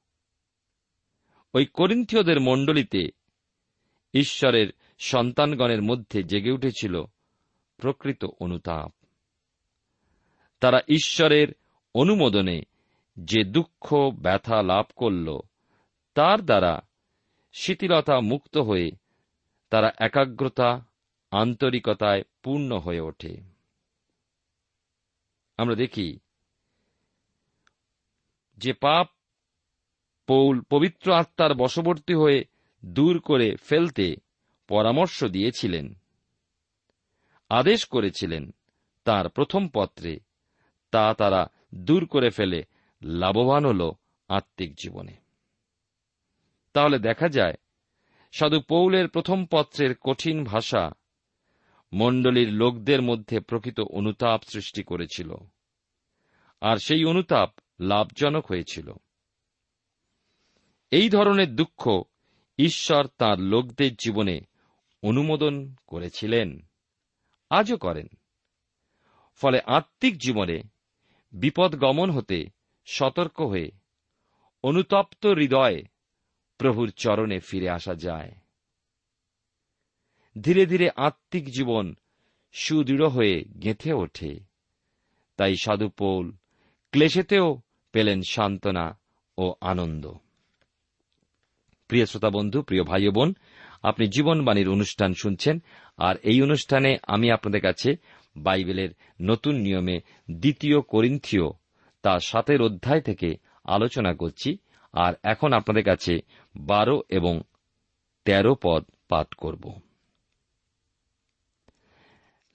ওই 1.54 1.66
করিন্থীয়দের 1.66 2.40
মণ্ডলীতে 2.40 3.10
ঈশ্বরের 4.14 4.68
সন্তানগণের 5.00 5.82
মধ্যে 5.82 6.24
জেগে 6.24 6.52
উঠেছিল 6.52 7.04
প্রকৃত 7.78 8.26
অনুতাপ। 8.40 8.92
তারা 10.60 10.82
ঈশ্বরের 10.88 11.48
অনুমোদনে 11.94 12.62
যে 13.18 13.44
দুঃখ, 13.44 13.94
ব্যথা 13.94 14.62
লাভ 14.62 14.86
করল, 14.96 15.40
তার 16.14 16.42
দ্বারা 16.42 16.82
শিথিলতা 17.54 18.20
মুক্ত 18.20 18.58
হয়ে 18.58 18.92
তারা 19.70 19.92
একাগ্রতা, 20.00 20.86
আন্তরিকতায় 21.32 22.22
পূর্ণ 22.44 22.78
হয়ে 22.78 23.00
ওঠে। 23.00 23.42
আমরা 25.58 25.76
দেখি 25.76 26.20
যে 28.58 28.74
পাপ 28.74 29.08
পৌল, 30.28 30.62
পবিত্র 30.62 31.14
আত্মার 31.14 31.54
বশবর্তী 31.54 32.14
হয়ে 32.14 32.46
দূর 32.86 33.20
করে 33.20 33.56
ফেলতে 33.56 34.16
পরামর্শ 34.68 35.24
দিয়েছিলেন। 35.24 35.94
আদেশ 37.50 37.86
করেছিলেন 37.86 38.52
তার 39.04 39.30
প্রথম 39.30 39.68
পত্রে, 39.68 40.20
তা 40.92 41.14
তারা 41.14 41.48
দূর 41.76 42.06
করে 42.06 42.30
ফেলে 42.30 42.64
লাভবান 43.02 43.66
হল 43.66 43.92
আত্মিক 44.28 44.74
জীবনে। 44.74 45.16
তাহলে 46.74 47.00
দেখা 47.00 47.30
যায়, 47.30 47.54
সাধু 48.32 48.62
পৌলের 48.62 49.10
প্রথম 49.10 49.46
পত্রের 49.46 49.96
কঠিন 50.02 50.44
ভাষা 50.44 50.92
মণ্ডলীর 51.94 52.52
লোকদের 52.52 53.02
মধ্যে 53.02 53.40
প্রকৃত 53.40 53.80
অনুতাপ 53.80 54.42
সৃষ্টি 54.44 54.84
করেছিল। 54.84 55.34
আর 56.62 56.78
সেই 56.78 57.06
অনুতাপ 57.06 57.54
লাভজনক 57.80 58.46
হয়েছিল। 58.46 58.94
এই 60.92 61.10
ধরনের 61.10 61.56
দুঃখ 61.56 62.04
ঈশ্বর 62.58 63.08
তার 63.08 63.40
লোকদের 63.40 63.96
জীবনে 63.96 64.42
অনুমোদন 65.04 65.76
করেছিলেন, 65.88 66.68
আজও 67.50 67.78
করেন। 67.78 68.08
ফলে 69.36 69.62
আত্মিক 69.66 70.18
জীবনে 70.18 70.64
বিপদ 71.34 71.76
গমন 71.76 72.12
হতে 72.12 72.46
সতর্ক 72.86 73.42
হয়ে 73.42 73.72
অনুতপ্ত 74.64 75.26
হৃদয়ে 75.26 75.84
প্রভুর 76.58 76.92
চরণে 76.92 77.40
ফিরে 77.40 77.70
আসা 77.70 77.96
যায়। 77.96 78.32
ধীরে 80.42 80.66
ধীরে 80.66 80.90
আত্মিক 80.96 81.50
জীবন 81.50 81.96
সুদৃঢ় 82.54 83.08
হয়ে 83.08 83.44
গেঁথে 83.44 83.94
ওঠে। 83.94 84.40
তাই 85.38 85.56
সাধু 85.56 85.90
পৌল 85.90 86.32
ক্লেশেতেও 86.92 87.62
পেলেন 87.96 88.20
সান্ত্বনা 88.34 88.86
ও 89.38 89.46
আনন্দ। 89.62 90.04
প্রিয় 91.90 92.06
শ্রোতা 92.06 92.30
বন্ধু, 92.30 92.58
প্রিয় 92.62 92.84
ভাই 92.84 93.04
বোন, 93.10 93.30
আপনি 93.84 94.06
জীবনবাণীর 94.08 94.70
অনুষ্ঠান 94.70 95.12
শুনছেন, 95.14 95.56
আর 95.98 96.16
এই 96.24 96.40
অনুষ্ঠানে 96.42 96.92
আমি 97.08 97.28
আপনাদের 97.32 97.62
কাছে 97.62 97.90
বাইবেলের 98.38 98.92
নতুন 99.22 99.56
নিয়মে 99.56 99.98
দ্বিতীয় 100.32 100.78
করিন্থীয় 100.94 101.48
তার 102.04 102.20
সাতের 102.20 102.60
অধ্যায় 102.62 103.02
থেকে 103.02 103.30
আলোচনা 103.66 104.12
করছি, 104.14 104.50
আর 104.94 105.14
এখন 105.24 105.50
আপনাদের 105.54 105.84
কাছে 105.84 106.14
বারো 106.56 106.96
এবং 107.10 107.34
তেরো 108.26 108.54
পদ 108.64 108.82
পাঠ 109.10 109.28
করব। 109.34 109.64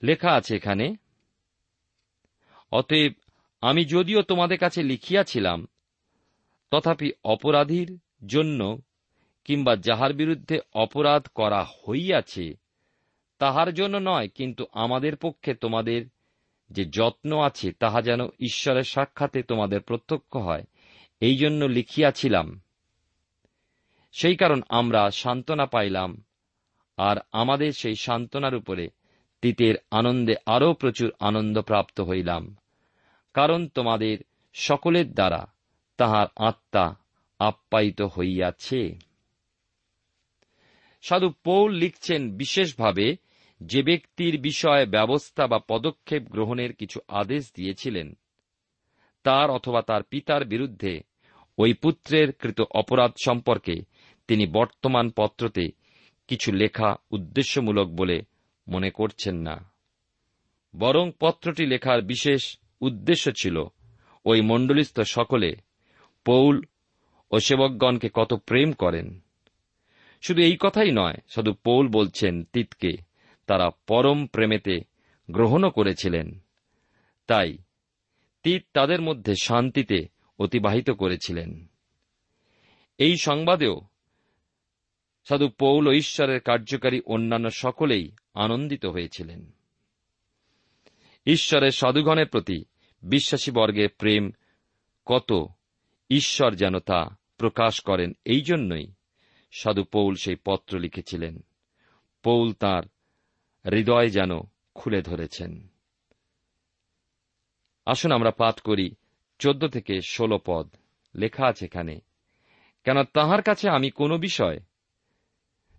লেখা 0.03 0.31
আছে 0.33 0.51
এখানে, 0.55 0.85
অতএব 2.71 3.13
আমি 3.61 3.85
যদিও 3.85 4.21
তোমাদের 4.21 4.57
কাছে 4.57 4.83
লিখিয়াছিলাম, 4.83 5.67
তথাপি 6.71 7.11
অপরাধীর 7.23 7.99
জন্য 8.27 8.79
কিংবা 9.45 9.75
যাহার 9.75 10.13
বিরুদ্ধে 10.13 10.59
অপরাধ 10.73 11.27
করা 11.35 11.63
হইয়াছে, 11.63 12.53
তাহার 13.39 13.73
জন্য 13.73 13.97
নয়, 13.97 14.27
কিন্তু 14.27 14.65
আমাদের 14.71 15.15
পক্ষে 15.15 15.53
তোমাদের 15.53 16.05
যে 16.69 16.85
যত্ন 16.85 17.39
আছে, 17.39 17.71
তাহা 17.71 18.01
যেন 18.01 18.21
ঈশ্বরের 18.39 18.83
সাক্ষাতে 18.83 19.43
তোমাদের 19.43 19.81
প্রত্যক্ষ 19.81 20.37
হয়, 20.37 20.63
এই 21.19 21.37
জন্য 21.37 21.65
লিখিয়াছিলাম। 21.65 22.61
সেই 24.11 24.35
কারণ 24.35 24.61
আমরা 24.69 25.11
সান্ত্বনা 25.11 25.65
পাইলাম, 25.65 26.23
আর 26.97 27.17
আমাদের 27.31 27.71
সেই 27.71 27.95
সান্ত্বনার 27.95 28.55
উপরে 28.55 28.89
তিতের 29.41 29.75
আনন্দে 29.91 30.35
আরও 30.45 30.73
প্রচুর 30.73 31.11
আনন্দ 31.19 31.61
প্রাপ্ত 31.61 32.01
হইলাম। 32.01 32.55
কারণ 33.33 33.67
তোমাদের 33.67 34.17
সকলের 34.53 35.13
দ্বারা 35.13 35.53
তাহার 35.97 36.27
আত্মা 36.35 36.95
আপ্যায়িত 37.39 38.01
হইয়াছে। 38.01 38.99
সাধু 41.01 41.29
পৌল 41.43 41.71
লিখছেন 41.71 42.37
বিশেষভাবে 42.37 43.15
যে 43.61 43.83
ব্যক্তির 43.83 44.41
বিষয়ে 44.41 44.85
ব্যবস্থা 44.85 45.47
বা 45.47 45.59
পদক্ষেপ 45.67 46.23
গ্রহণের 46.23 46.73
কিছু 46.73 46.99
আদেশ 47.07 47.51
দিয়েছিলেন, 47.55 48.13
তার 49.23 49.49
অথবা 49.49 49.81
তার 49.81 50.03
পিতার 50.03 50.45
বিরুদ্ধে 50.45 51.01
ওই 51.57 51.73
পুত্রের 51.73 52.33
কৃত 52.33 52.61
অপরাধ 52.61 53.11
সম্পর্কে 53.25 53.81
তিনি 54.27 54.47
বর্তমান 54.47 55.09
পত্রতে 55.09 55.69
কিছু 56.27 56.51
লেখা 56.51 56.95
উদ্দেশ্যমূলক 57.11 57.87
বলে 57.89 58.21
মনে 58.67 58.89
করছেন 58.89 59.35
না। 59.35 59.71
বরং 60.77 61.11
পত্রটি 61.19 61.65
লেখার 61.65 62.01
বিশেষ 62.01 62.57
উদ্দেশ্য 62.81 63.31
ছিল 63.31 63.63
ওই 64.25 64.41
মণ্ডলিস্থ 64.41 64.99
সকলে 64.99 65.55
পৌল 66.25 66.65
ও 67.31 67.39
সেবকগণকে 67.39 68.09
কত 68.13 68.33
প্রেম 68.33 68.71
করেন। 68.71 69.19
শুধু 70.21 70.41
এই 70.41 70.57
কথাই 70.59 70.91
নয়, 70.91 71.15
শুধু 71.27 71.53
পৌল 71.53 71.87
বলছেন, 71.87 72.43
তিতকে, 72.43 72.91
তারা 73.45 73.69
পরম 73.87 74.27
প্রেমেতে 74.27 74.79
গ্রহণও 75.31 75.69
করেছিলেন। 75.69 76.39
তাই 77.27 77.57
তিত 78.43 78.63
তাদের 78.73 79.01
মধ্যে 79.01 79.33
শান্তিতে 79.41 80.07
অতিবাহিত 80.39 80.91
করেছিলেন। 80.91 81.71
এই 82.97 83.17
সংবাদেও 83.17 83.81
সাধু 85.25 85.49
পৌল 85.49 85.91
ঈশ্বরের 85.91 86.39
কার্যকারী 86.39 86.99
অন্যান্য 86.99 87.49
সকলেই 87.49 88.11
আনন্দিত 88.33 88.85
হয়েছিলেন। 88.85 89.51
ঈশ্বরের 91.25 91.71
সাধুগণের 91.71 92.27
প্রতি 92.27 92.65
বিশ্বাসী 93.03 93.51
বর্গের 93.51 93.89
প্রেম 93.97 94.31
কত 95.05 95.45
ঈশ্বর 96.09 96.55
যেন 96.55 96.79
তা 96.79 97.17
প্রকাশ 97.37 97.79
করেন 97.79 98.13
এই 98.25 98.41
জন্যই 98.41 98.91
সাধু 99.51 99.83
পৌল 99.83 100.15
সেই 100.15 100.35
পত্র 100.45 100.79
লিখেছিলেন। 100.79 101.43
পৌল 102.23 102.53
তার 102.53 102.83
হৃদয় 103.71 104.09
যেন 104.09 104.41
খুলে 104.75 105.01
ধরেছেন। 105.01 105.67
আসুন 107.85 108.11
আমরা 108.11 108.31
পাঠ 108.31 108.59
করি 108.59 108.95
চোদ্দ 109.39 109.67
থেকে 109.67 110.01
ষোলো 110.01 110.39
পদ। 110.45 110.69
লেখা 111.15 111.47
আছে 111.47 111.65
এখানে, 111.65 111.99
কেন 112.83 113.03
তাহার 113.03 113.41
কাছে 113.41 113.69
আমি 113.69 113.89
কোনো 113.89 114.17
বিষয় 114.17 114.59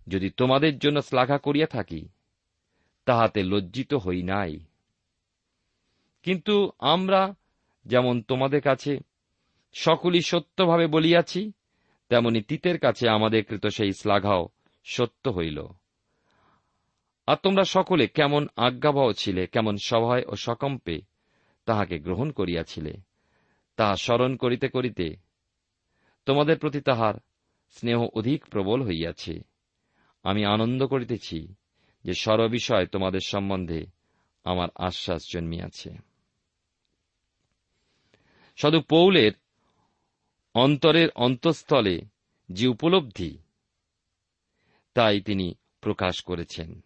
যদি 0.07 0.29
তোমাদের 0.29 0.79
জন্য 0.79 1.01
শ্লাঘা 1.01 1.37
করিয়া 1.37 1.67
থাকি, 1.67 2.09
তাহাতে 3.05 3.43
লজ্জিত 3.43 3.93
হই 3.93 4.23
নাই। 4.23 4.59
কিন্তু 6.23 6.71
আমরা 6.79 7.33
যেমন 7.85 8.21
তোমাদের 8.21 8.61
কাছে 8.61 8.99
সকলই 9.73 10.21
সত্যভাবে 10.21 10.87
বলিয়াছি, 10.87 11.51
তেমনি 12.09 12.41
তিতের 12.41 12.79
কাছে 12.79 13.09
আমাদের 13.09 13.45
কৃত 13.45 13.67
সেই 13.67 13.91
শ্লাঘাও 13.93 14.49
সত্য 14.83 15.29
হইল। 15.29 15.67
আর 17.27 17.35
তোমরা 17.43 17.63
সকলে 17.63 18.07
কেমন 18.07 18.47
আজ্ঞাবহ 18.55 19.11
ছিলে, 19.11 19.47
কেমন 19.47 19.77
সভয় 19.83 20.23
ও 20.27 20.35
সকম্পে 20.35 21.01
তাহাকে 21.65 21.99
গ্রহণ 21.99 22.31
করিয়াছিলে 22.31 22.93
তাহা 23.75 23.95
স্মরণ 23.95 24.35
করিতে 24.35 24.67
করিতে 24.67 25.15
তোমাদের 26.25 26.59
প্রতি 26.59 26.81
তাহার 26.81 27.13
স্নেহ 27.71 28.07
অধিক 28.13 28.45
প্রবল 28.45 28.81
হইয়াছে। 28.81 29.43
আমি 30.23 30.45
আনন্দ 30.45 30.87
করিতেছি 30.87 31.53
যে 32.03 32.13
সর্ববিষয় 32.13 32.85
তোমাদের 32.85 33.19
সম্বন্ধে 33.25 33.85
আমার 34.43 34.67
আশ্বাস 34.75 35.21
জন্মিয়াছে। 35.33 36.12
সাধু 38.55 38.81
পৌলের 38.81 39.31
অন্তরের 40.55 41.09
অন্তঃস্থলে 41.15 42.01
যে 42.49 42.67
উপলব্ধি, 42.67 43.37
তাই 44.93 45.21
তিনি 45.21 45.55
প্রকাশ 45.81 46.21
করেছেন। 46.21 46.85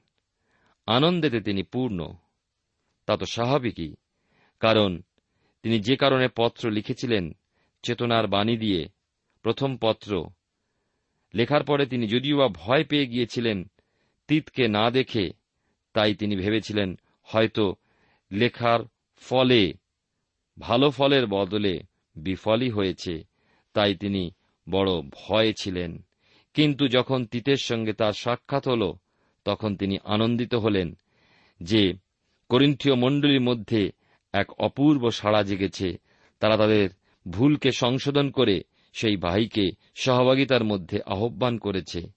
আনন্দেতে 0.85 1.41
তিনি 1.41 1.63
পূর্ণ। 1.63 2.13
তা 3.05 3.17
তো 3.17 3.25
স্বাভাবিকই, 3.25 3.95
কারণ 4.59 5.01
তিনি 5.63 5.79
যে 5.79 5.95
কারণে 5.95 6.27
পত্র 6.35 6.69
লিখেছিলেন, 6.69 7.37
চেতনার 7.83 8.27
বাণী 8.27 8.57
দিয়ে 8.57 8.89
প্রথম 9.41 9.77
পত্র 9.77 10.29
লেখার 11.33 11.63
পরে 11.63 11.85
তিনি 11.85 12.07
যদিও 12.07 12.37
বা 12.37 12.47
ভয় 12.47 12.83
পেয়ে 12.83 13.07
গিয়েছিলেন, 13.07 13.63
তিতকে 14.27 14.67
না 14.67 14.91
দেখে 14.91 15.29
তাই 15.93 16.15
তিনি 16.15 16.35
ভেবেছিলেন 16.35 16.99
হয়তো 17.23 17.75
লেখার 18.31 18.79
ফলে 19.17 19.73
ভালো 20.59 20.89
ফলের 20.89 21.27
বদলে 21.27 21.79
বিফলই 22.15 22.69
হয়েছে, 22.69 23.23
তাই 23.73 23.95
তিনি 23.95 24.31
বড় 24.69 25.01
ভয়ে 25.01 25.53
ছিলেন। 25.61 26.05
কিন্তু 26.53 26.87
যখন 26.87 27.25
তিতের 27.25 27.57
সঙ্গে 27.57 27.93
তার 27.93 28.13
সাক্ষাৎ 28.13 28.67
হল, 28.67 28.93
তখন 29.45 29.75
তিনি 29.75 29.97
আনন্দিত 30.03 30.55
হলেন 30.55 30.97
যে 31.61 31.93
করিন্থীয় 32.49 32.95
মণ্ডলীর 32.95 33.41
মধ্যে 33.41 33.91
এক 34.33 34.51
অপূর্ব 34.59 35.09
সাড়া 35.09 35.43
জেগেছে। 35.43 35.97
তারা 36.39 36.57
তাদের 36.57 36.89
ভুলকে 37.29 37.71
সংশোধন 37.71 38.29
করে 38.29 38.63
সেই 38.93 39.17
ভাইকে 39.17 39.71
সহভাগিতার 39.95 40.63
মধ্যে 40.63 40.99
আহ্বান 41.05 41.57
করেছে। 41.57 42.07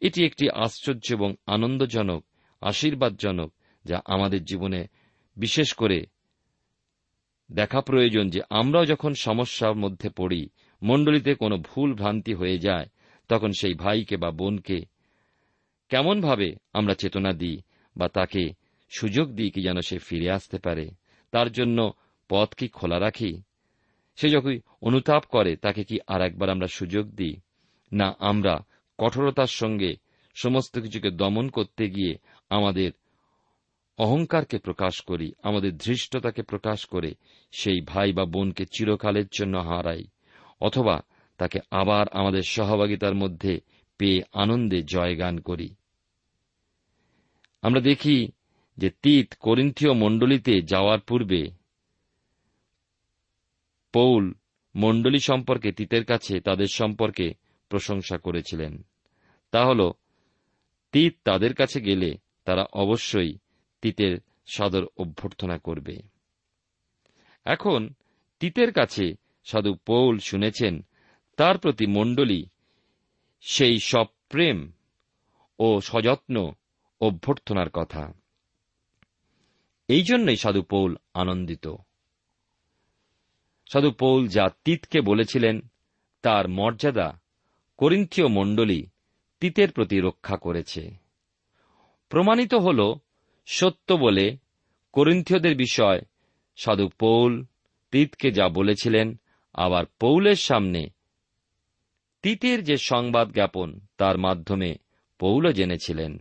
এটি 0.00 0.24
একটি 0.24 0.50
আশ্চর্য 0.50 1.12
এবং 1.12 1.34
আনন্দজনক, 1.46 2.24
আশীর্বাদজনক, 2.60 3.52
যা 3.84 4.00
আমাদের 4.04 4.44
জীবনে 4.44 4.86
বিশেষ 5.36 5.72
করে 5.72 6.06
দেখা 7.52 7.80
প্রয়োজন 7.80 8.30
যে 8.30 8.42
আমরাও 8.50 8.86
যখন 8.86 9.14
সমস্যার 9.14 9.74
মধ্যে 9.74 10.10
পড়ি, 10.10 10.48
মণ্ডলীতে 10.82 11.34
কোনো 11.34 11.56
ভুল 11.56 11.94
ভ্রান্তি 11.94 12.34
হয়ে 12.34 12.58
যায়, 12.58 12.86
তখন 13.28 13.50
সেই 13.60 13.74
ভাইকে 13.74 14.16
বা 14.16 14.30
বোনকে 14.30 14.80
কেমনভাবে 15.88 16.56
আমরা 16.72 16.94
চেতনা 16.94 17.32
দিই 17.32 17.60
বা 17.96 18.08
তাকে 18.08 18.52
সুযোগ 18.98 19.32
দিই 19.32 19.50
কি 19.50 19.62
যেন 19.62 19.80
সে 19.80 19.98
ফিরে 19.98 20.30
আসতে 20.30 20.58
পারে, 20.58 20.90
তার 21.30 21.52
জন্য 21.52 21.92
পথ 22.28 22.54
কি 22.54 22.68
খোলা 22.68 23.00
রাখি? 23.00 23.42
সে 24.16 24.28
যখন 24.28 24.58
অনুতাপ 24.80 25.24
করে, 25.24 25.56
তাকে 25.56 25.84
কি 25.84 25.98
আর 26.06 26.22
একবার 26.22 26.50
আমরা 26.50 26.66
সুযোগ 26.66 27.10
দিই? 27.10 27.36
না, 27.92 28.16
আমরা 28.18 28.64
কঠোরতার 28.98 29.46
সঙ্গে 29.46 29.96
সমস্ত 30.34 30.78
কিছুকে 30.78 31.10
দমন 31.10 31.48
করতে 31.48 31.90
গিয়ে 31.90 32.14
আমাদের 32.50 32.90
অহংকারকে 33.98 34.58
প্রকাশ 34.58 35.00
করি, 35.00 35.32
আমাদের 35.42 35.76
ধৃষ্টতাকে 35.76 36.42
প্রকাশ 36.42 36.84
করে, 36.86 37.14
সেই 37.52 37.80
ভাই 37.80 38.12
বা 38.12 38.24
বোনকে 38.24 38.64
চিরকালের 38.66 39.24
জন্য 39.32 39.56
হারাই, 39.56 40.04
অথবা 40.60 41.00
তাকে 41.38 41.60
আবার 41.70 42.06
আমাদের 42.12 42.42
সহভাগিতার 42.42 43.14
মধ্যে 43.14 43.60
পেয়ে 43.98 44.22
আনন্দে 44.32 44.82
জয়গান 44.82 45.40
করি। 45.40 45.74
আমরা 47.62 47.80
দেখি 47.80 48.28
যে 48.78 48.90
তিত 48.90 49.34
করিন্থীয় 49.40 49.92
মণ্ডলীতে 49.92 50.62
যাওয়ার 50.62 51.00
পূর্বে 51.00 51.50
পৌল 53.92 54.32
মণ্ডলী 54.76 55.18
সম্পর্কে 55.18 55.72
তিতের 55.72 56.04
কাছে 56.04 56.40
তাদের 56.40 56.66
সম্পর্কে 56.66 57.34
প্রশংসা 57.68 58.18
করেছিলেন। 58.18 58.86
তা 59.50 59.66
হল, 59.66 59.90
তিত 60.92 61.16
তাদের 61.24 61.54
কাছে 61.54 61.80
গেলে 61.80 62.14
তারা 62.44 62.64
অবশ্যই 62.72 63.38
তিতের 63.82 64.18
সাদর 64.46 64.86
অভ্যর্থনা 64.96 65.58
করবে। 65.58 65.96
এখন 67.44 67.88
তিতের 68.38 68.72
কাছে 68.72 69.14
সাধু 69.44 69.74
পৌল 69.74 70.18
শুনেছেন, 70.18 70.86
তার 71.36 71.58
প্রতি 71.58 71.86
মণ্ডলী 71.86 72.44
সেই 73.40 73.78
সব 73.78 74.06
প্রেম 74.28 74.72
ও 75.58 75.80
সযত্ন 75.80 76.52
অভ্যর্থনার 77.00 77.70
কথা। 77.70 78.12
এই 79.88 80.02
জন্যই 80.02 80.36
সাধু 80.36 80.62
পৌল 80.62 80.96
আনন্দিত। 81.14 81.68
সাধু 83.72 83.90
পৌল 83.90 84.28
যা 84.28 84.48
তিতকে 84.64 85.00
বলেছিলেন, 85.00 85.60
তার 86.22 86.48
মর্যাদা 86.48 87.20
করিন্থীয় 87.76 88.28
মণ্ডলী 88.28 88.86
তিতের 89.40 89.72
প্রতি 89.72 90.00
রক্ষা 90.00 90.36
করেছে। 90.36 90.90
প্রমাণিত 92.08 92.54
হল 92.54 92.94
সত্য 93.46 93.94
বলে 93.94 94.36
করিন্থীয়দের 94.92 95.56
বিষয়। 95.56 96.00
সাধু 96.56 96.88
পৌল 96.88 97.44
তিতকে 97.90 98.30
যা 98.30 98.48
বলেছিলেন, 98.48 99.20
আবার 99.54 99.84
পৌলের 100.00 100.34
সামনে। 100.34 100.86
তিতের 102.22 102.64
যে 102.64 102.76
সংবাদ 102.76 103.32
জ্ঞাপন, 103.32 103.80
তার 103.96 104.18
মাধ্যমে 104.18 104.74
পৌল 105.18 105.52
জেনেছিলেন। 105.52 106.18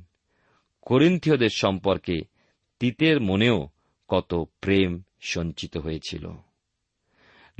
করিন্থীয়দের 0.82 1.50
সম্পর্কে 1.50 2.22
তিতের 2.80 3.22
মনেও 3.22 3.70
কত 4.08 4.44
প্রেম 4.62 5.02
সঞ্চিত 5.22 5.78
হয়েছিল। 5.78 6.32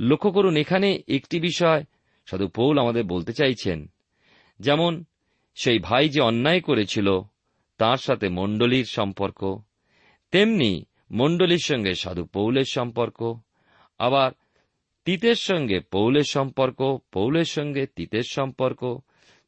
লক্ষ্য 0.00 0.30
করুন, 0.30 0.56
এখানে 0.56 1.02
একটি 1.08 1.40
বিষয় 1.40 1.84
সাধু 2.26 2.48
পৌল 2.48 2.78
আমাদের 2.78 3.04
বলতে 3.04 3.32
চাইছেন। 3.32 3.86
যেমন, 4.60 5.04
সেই 5.54 5.78
ভাই 5.78 6.08
যে 6.08 6.20
অন্যায় 6.20 6.60
করেছিল 6.60 7.20
তার 7.82 7.96
সাথে 7.96 8.28
মণ্ডলীর 8.28 8.84
সম্পর্ক, 8.84 9.58
তেমনি 10.30 10.84
মণ্ডলীর 11.10 11.64
সঙ্গে 11.64 11.94
সাধু 11.94 12.24
পৌলের 12.24 12.64
সম্পর্ক, 12.64 13.40
আবার 13.98 14.32
তিতের 15.04 15.34
সঙ্গে 15.34 15.80
পৌলের 15.80 16.24
সম্পর্ক, 16.24 16.98
পৌলের 17.12 17.44
সঙ্গে 17.44 17.86
তিতের 17.86 18.22
সম্পর্ক, 18.22 18.98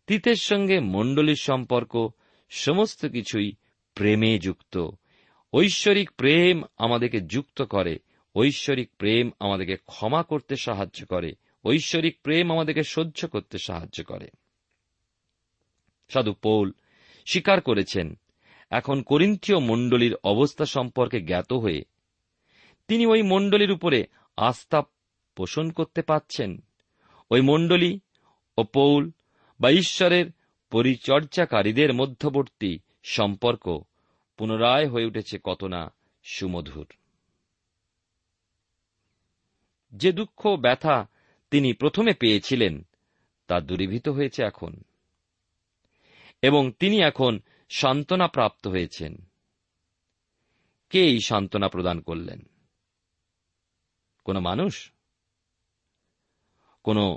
তিতের 0.06 0.34
সঙ্গে 0.34 0.80
মণ্ডলীর 0.80 1.36
সম্পর্ক, 1.36 2.08
সমস্ত 2.50 3.06
কিছুই 3.06 3.52
প্রেমে 3.94 4.38
যুক্ত। 4.38 4.88
ঐশ্বরিক 5.52 6.10
প্রেম 6.10 6.62
আমাদেরকে 6.76 7.20
যুক্ত 7.20 7.62
করে, 7.62 7.98
ঐশ্বরিক 8.36 8.90
প্রেম 8.98 9.30
আমাদেরকে 9.40 9.76
ক্ষমা 9.76 10.22
করতে 10.22 10.56
সাহায্য 10.56 11.06
করে, 11.06 11.34
ঐশ্বরিক 11.64 12.18
প্রেম 12.22 12.52
আমাদেরকে 12.52 12.82
সহ্য 12.82 13.26
করতে 13.26 13.58
সাহায্য 13.58 14.04
করে। 14.04 14.28
সাধু 16.08 16.32
পৌল 16.32 16.72
স্বীকার 17.26 17.60
করেছেন 17.60 18.18
এখন 18.74 19.02
করিন্থীয় 19.02 19.58
মণ্ডলীর 19.58 20.16
অবস্থা 20.24 20.64
সম্পর্কে 20.64 21.20
জ্ঞাত 21.20 21.52
হয়ে 21.52 21.84
তিনি 22.88 23.06
ওই 23.06 23.22
মণ্ডলীর 23.22 23.72
উপরে 23.72 24.06
আস্থা 24.36 24.82
পোষণ 25.36 25.70
করতে 25.70 26.02
পাচ্ছেন। 26.02 26.62
ওই 27.30 27.40
মণ্ডলী 27.40 28.00
ও 28.58 28.64
পৌল 28.64 29.10
বা 29.60 29.70
ঈশ্বরের 29.70 30.26
পরিচর্যাকারীদের 30.70 31.92
মধ্যবর্তী 31.92 32.78
সম্পর্ক 33.02 33.80
পুনরায় 34.36 34.88
হয়ে 34.88 35.06
উঠেছে 35.06 35.38
কত 35.44 35.64
না 35.64 35.92
সুমধুর। 36.22 36.86
যে 39.92 40.12
দুঃখ 40.12 40.46
ব্যথা 40.46 41.08
তিনি 41.50 41.72
প্রথমে 41.72 42.12
পেয়েছিলেন, 42.14 42.86
তা 43.46 43.60
দূরীভূত 43.60 44.08
হয়েছে 44.08 44.44
এখন। 44.44 44.82
এবং 46.42 46.72
তিনি 46.78 47.00
এখন 47.00 47.40
সান্ত্বনা 47.68 48.28
প্রাপ্ত 48.28 48.66
হয়েছেন। 48.66 49.30
কে 50.90 51.04
এই 51.04 51.20
সান্ত্বনা 51.20 51.68
প্রদান 51.68 52.00
করলেন? 52.00 52.48
কোন 54.24 54.38
মানুষ? 54.38 54.92
কোন 56.82 57.16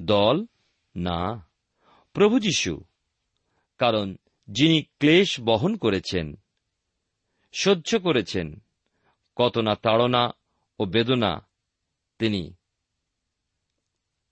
দল? 0.00 0.46
না। 0.96 1.48
প্রভু 2.12 2.38
যিশু। 2.38 2.84
কারণ 3.78 4.16
যিনি 4.48 4.82
ক্লেশ 4.82 5.40
বহন 5.40 5.76
করেছেন, 5.76 6.38
সহ্য 7.52 7.98
করেছেন, 7.98 8.62
কত 9.36 9.58
না 9.58 9.74
তাড়না 9.74 10.30
ও 10.78 10.84
বেদনা 10.84 11.46
তিনি 12.18 12.54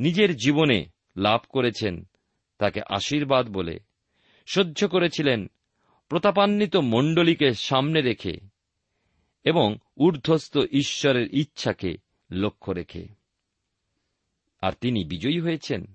নিজের 0.01 0.37
জীবনে 0.37 0.87
লাভ 1.17 1.41
করেছেন, 1.49 2.09
তাকে 2.59 2.81
আশীর্বাদ 2.89 3.49
বলে 3.49 3.79
সহ্য 4.53 4.89
করেছিলেন। 4.89 5.51
প্রতাপান্বিত 6.09 6.77
মণ্ডলীকে 6.77 7.55
সামনে 7.55 8.01
রেখে 8.01 8.41
এবং 9.45 9.79
ঊর্ধ্বস্থ 9.97 10.59
ঈশ্বরের 10.73 11.29
ইচ্ছাকে 11.35 11.97
লক্ষ্য 12.31 12.73
রেখে। 12.73 13.09
আর 14.61 14.73
তিনি 14.81 15.05
বিজয়ী 15.05 15.41
হয়েছেন। 15.41 15.95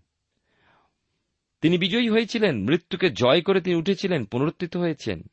তিনি 1.61 1.77
বিজয়ী 1.77 2.09
হয়েছিলেন, 2.09 2.63
মৃত্যুকে 2.63 3.09
জয় 3.09 3.41
করে 3.41 3.61
তিনি 3.61 3.75
উঠেছিলেন, 3.75 4.25
পুনরুত্থিত 4.25 4.77
হয়েছেন। 4.77 5.23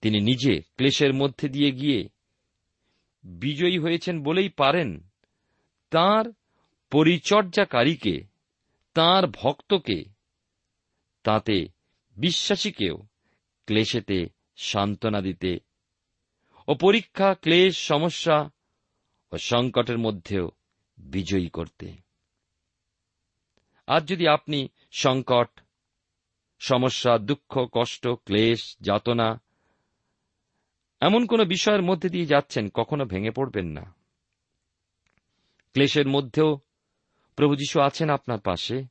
তিনি 0.00 0.20
নিজে 0.20 0.60
ক্লেশের 0.60 1.14
মধ্যে 1.14 1.48
দিয়ে 1.48 1.72
গিয়ে 1.72 2.08
বিজয়ী 3.24 3.78
হয়েছেন 3.78 4.22
বলেই 4.22 4.48
পারেন। 4.48 5.00
তার 5.90 6.32
পরিচর্যাকারীকে, 6.90 8.20
তার 8.94 9.26
ভক্তকে 9.26 10.04
তাতে 11.22 11.77
বিশ্বাসীকেও 12.18 12.96
ক্লেশেতে 13.66 14.26
সান্ত্বনা 14.56 15.20
দিতে 15.20 15.58
ও 16.68 16.74
পরীক্ষা, 16.74 17.34
ক্লেশ, 17.34 17.78
সমস্যা 17.78 18.50
ও 19.32 19.36
সংকটের 19.36 19.98
মধ্যেও 19.98 20.50
বিজয়ী 20.98 21.48
করতে। 21.48 21.92
আজ 23.86 24.08
যদি 24.08 24.28
আপনি 24.28 24.68
সংকট, 24.92 25.60
সমস্যা, 26.58 27.18
দুঃখ, 27.18 27.68
কষ্ট, 27.72 28.08
ক্লেশ, 28.08 28.76
যাতনা 28.80 29.40
এমন 31.00 31.26
কোন 31.26 31.44
বিষয়ের 31.44 31.82
মধ্যে 31.82 32.08
দিয়ে 32.08 32.26
যাচ্ছেন, 32.26 32.70
কখনো 32.74 33.04
ভেঙে 33.04 33.30
পড়বেন 33.30 33.66
না। 33.66 33.94
ক্লেশের 35.72 36.08
মধ্যেও 36.08 36.60
প্রভু 37.36 37.56
যীশু 37.56 37.80
আছেন 37.80 38.10
আপনার 38.10 38.40
পাশে, 38.40 38.84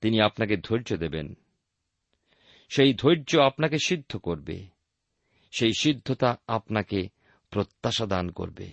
তিনি 0.00 0.20
আপনাকে 0.20 0.56
ধৈর্য 0.56 0.96
দেবেন। 0.96 1.34
সেই 2.72 2.94
ধৈর্য 2.94 3.38
আপনাকে 3.38 3.78
সিদ্ধ 3.78 4.16
করবে। 4.16 4.66
সেই 5.50 5.72
সিদ্ধতা 5.78 6.36
আপনাকে 6.46 7.08
প্রত্যাশা 7.50 8.06
দান 8.06 8.30
করবে। 8.30 8.70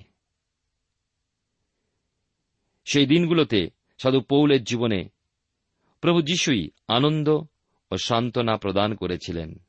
সেই 2.85 3.05
দিনগুলোতে 3.05 3.69
সাধু 3.97 4.21
পৌলের 4.21 4.63
জীবনে 4.63 5.09
প্রভু 6.01 6.21
যিশুই 6.21 6.69
আনন্দ 6.87 7.29
ও 7.91 7.97
সান্ত্বনা 7.97 8.57
প্রদান 8.57 8.95
করেছিলেন। 8.95 9.63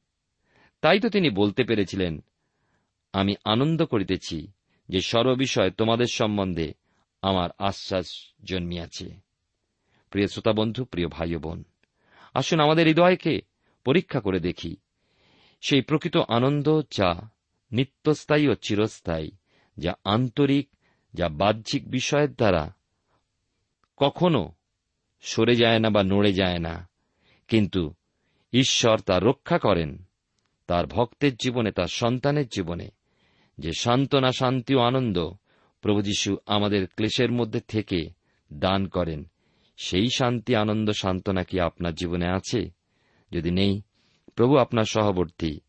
তাই 0.80 1.00
তো 1.00 1.08
তিনি 1.08 1.30
বলতে 1.30 1.64
পেরেছিলেন, 1.64 2.24
আমি 3.12 3.34
আনন্দ 3.44 3.84
করিতেছি 3.84 4.52
যে 4.88 5.00
সর্ববিষয় 5.00 5.70
তোমাদের 5.70 6.06
সম্বন্ধে 6.12 6.74
আমার 7.22 7.50
আশ্বাস 7.58 8.32
জন্মিয়াছে। 8.44 9.16
প্রিয় 10.10 10.26
শ্রোতা 10.26 10.52
বন্ধু, 10.52 10.84
প্রিয় 10.84 11.08
ভাই 11.08 11.36
বোন, 11.36 11.64
আসুন 12.34 12.60
আমাদের 12.60 12.86
হৃদয়কে 12.86 13.49
পরীক্ষা 13.84 14.20
করে 14.20 14.40
দেখি। 14.40 14.76
সেই 15.60 15.82
প্রকৃত 15.82 16.16
আনন্দ 16.16 16.80
যা 16.90 17.30
নিত্যস্থায়ী 17.72 18.48
ও 18.48 18.54
চিরস্থায়ী, 18.54 19.30
যা 19.78 19.94
আন্তরিক, 20.04 20.68
যা 21.14 21.28
বাহ্যিক 21.28 21.90
বিষয়ের 21.90 22.34
দ্বারা 22.34 22.74
কখনো 23.96 24.52
সরে 25.20 25.56
যায় 25.56 25.78
না 25.78 25.90
বা 25.90 26.02
নড়ে 26.02 26.32
যায় 26.32 26.58
না। 26.58 26.88
কিন্তু 27.48 27.94
ঈশ্বর 28.52 29.00
তা 29.00 29.20
রক্ষা 29.20 29.58
করেন, 29.58 30.04
তার 30.66 30.86
ভক্তের 30.86 31.34
জীবনে, 31.34 31.72
তার 31.72 31.86
সন্তানের 31.86 32.48
জীবনে। 32.48 32.88
যে 33.58 33.72
সান্ত্বনা, 33.78 34.32
শান্তি 34.32 34.74
ও 34.74 34.78
আনন্দ 34.78 35.30
প্রভু 35.80 36.02
যীশু 36.02 36.36
আমাদের 36.46 36.86
ক্লেশের 36.86 37.32
মধ্যে 37.32 37.60
থেকে 37.60 38.10
দান 38.52 38.86
করেন, 38.88 39.30
সেই 39.76 40.08
শান্তি, 40.16 40.56
আনন্দ, 40.56 40.90
সান্ত্বনা 40.90 41.44
কি 41.44 41.60
আপনার 41.60 41.94
জীবনে 41.94 42.28
আছে? 42.28 42.79
যদি 43.32 43.50
নেই, 43.50 43.82
প্রভু 44.34 44.56
আপনার 44.56 44.84
সহবর্তী, 44.84 45.60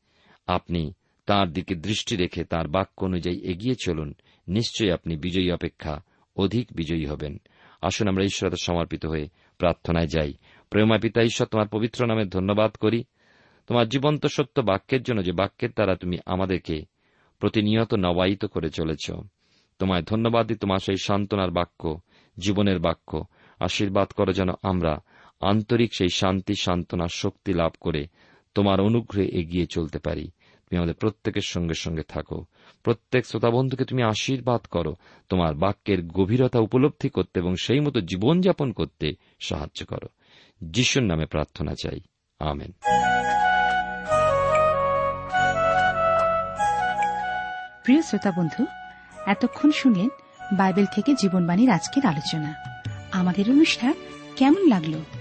আপনি 0.47 0.93
তার 1.25 1.53
দিকে 1.53 1.75
দৃষ্টি 1.75 2.15
রেখে 2.15 2.43
তার 2.43 2.67
বাক্য 2.67 3.05
অনুযায়ী 3.05 3.37
এগিয়ে 3.37 3.75
চলুন 3.83 4.13
নিশ্চয়ই 4.47 4.91
আপনি 4.91 5.15
বিজয়ী 5.15 5.51
অপেক্ষা 5.51 6.03
অধিক 6.35 6.67
বিজয়ী 6.71 7.05
হবেন। 7.05 7.37
আসুন 7.81 8.07
আমরা 8.07 8.23
ঈশ্বরতে 8.23 8.57
সমর্পিত 8.61 9.05
হয়ে 9.05 9.29
প্রার্থনায় 9.57 10.07
যাই। 10.07 10.33
প্রেমা 10.69 10.97
পিতা, 10.97 11.21
ঈশ্বর, 11.21 11.47
তোমার 11.47 11.67
পবিত্র 11.67 12.05
নামে 12.05 12.25
ধন্যবাদ 12.25 12.71
করি। 12.71 13.03
তোমার 13.67 13.89
জীবন্ত 13.89 14.25
সত্য 14.25 14.61
বাক্যের 14.61 15.03
জন্য 15.03 15.23
যে 15.23 15.31
বাক্যের 15.31 15.69
দ্বারা 15.69 15.95
তুমি 15.95 16.17
আমাদেরকে 16.25 16.85
প্রতিনিয়ত 17.39 17.93
নবায়িত 17.93 18.45
করে 18.45 18.69
চলেছ। 18.69 19.11
তোমায় 19.79 20.01
ধন্যবাদ 20.01 20.47
দিই 20.47 20.57
তোমার 20.57 20.77
সেই 20.77 20.97
সান্ত্বনার 20.97 21.51
বাক্য, 21.51 21.99
জীবনের 22.37 22.79
বাক্য। 22.79 23.23
আশীর্বাদ 23.59 24.09
করো 24.09 24.33
যেন 24.33 24.49
আমরা 24.61 24.99
আন্তরিক 25.41 25.95
সেই 25.95 26.09
শান্তি 26.09 26.55
সান্ত্বনার 26.55 27.07
শক্তি 27.13 27.53
লাভ 27.53 27.71
করে 27.81 28.07
তোমার 28.55 28.81
অনুগ্রহে 28.81 29.27
এগিয়ে 29.27 29.65
চলতে 29.65 29.99
পারি। 29.99 30.23
তুমি 30.25 30.77
আমাদের 30.77 30.95
প্রত্যেকের 30.95 31.41
সঙ্গে 31.41 31.73
সঙ্গে 31.73 32.01
থাকো। 32.07 32.45
প্রত্যেক 32.83 33.25
শ্রোতা 33.25 33.49
বন্ধুকে 33.49 33.85
তুমি 33.85 34.03
আশীর্বাদ 34.03 34.61
করো। 34.61 34.95
তোমার 35.29 35.55
বাক্যের 35.55 36.07
গভীরতা 36.07 36.59
উপলব্ধি 36.59 37.09
করতে 37.09 37.39
এবং 37.39 37.55
সেই 37.55 37.79
মতো 37.79 38.01
জীবনযাপন 38.01 38.71
করতে 38.71 39.11
সাহায্য 39.39 39.85
করো। 39.85 40.07
যিশুর 40.63 41.03
নামে 41.03 41.25
প্রার্থনা 41.25 41.73
চাই। 41.83 41.99
আমেন। 42.39 42.71
প্রিয় 47.83 48.01
শ্রোতা 48.01 48.31
বন্ধু 48.31 48.65
এতক্ষণ 49.27 49.71
শুনলেন 49.71 50.09
বাইবেল 50.57 50.85
থেকে 50.85 51.13
জীবনবাণীর 51.13 51.69
আজকের 51.69 52.05
আলোচনা। 52.05 52.53
আমাদের 53.11 53.49
অনুষ্ঠান 53.49 53.93
কেমন 54.35 54.69
লাগল? 54.69 55.20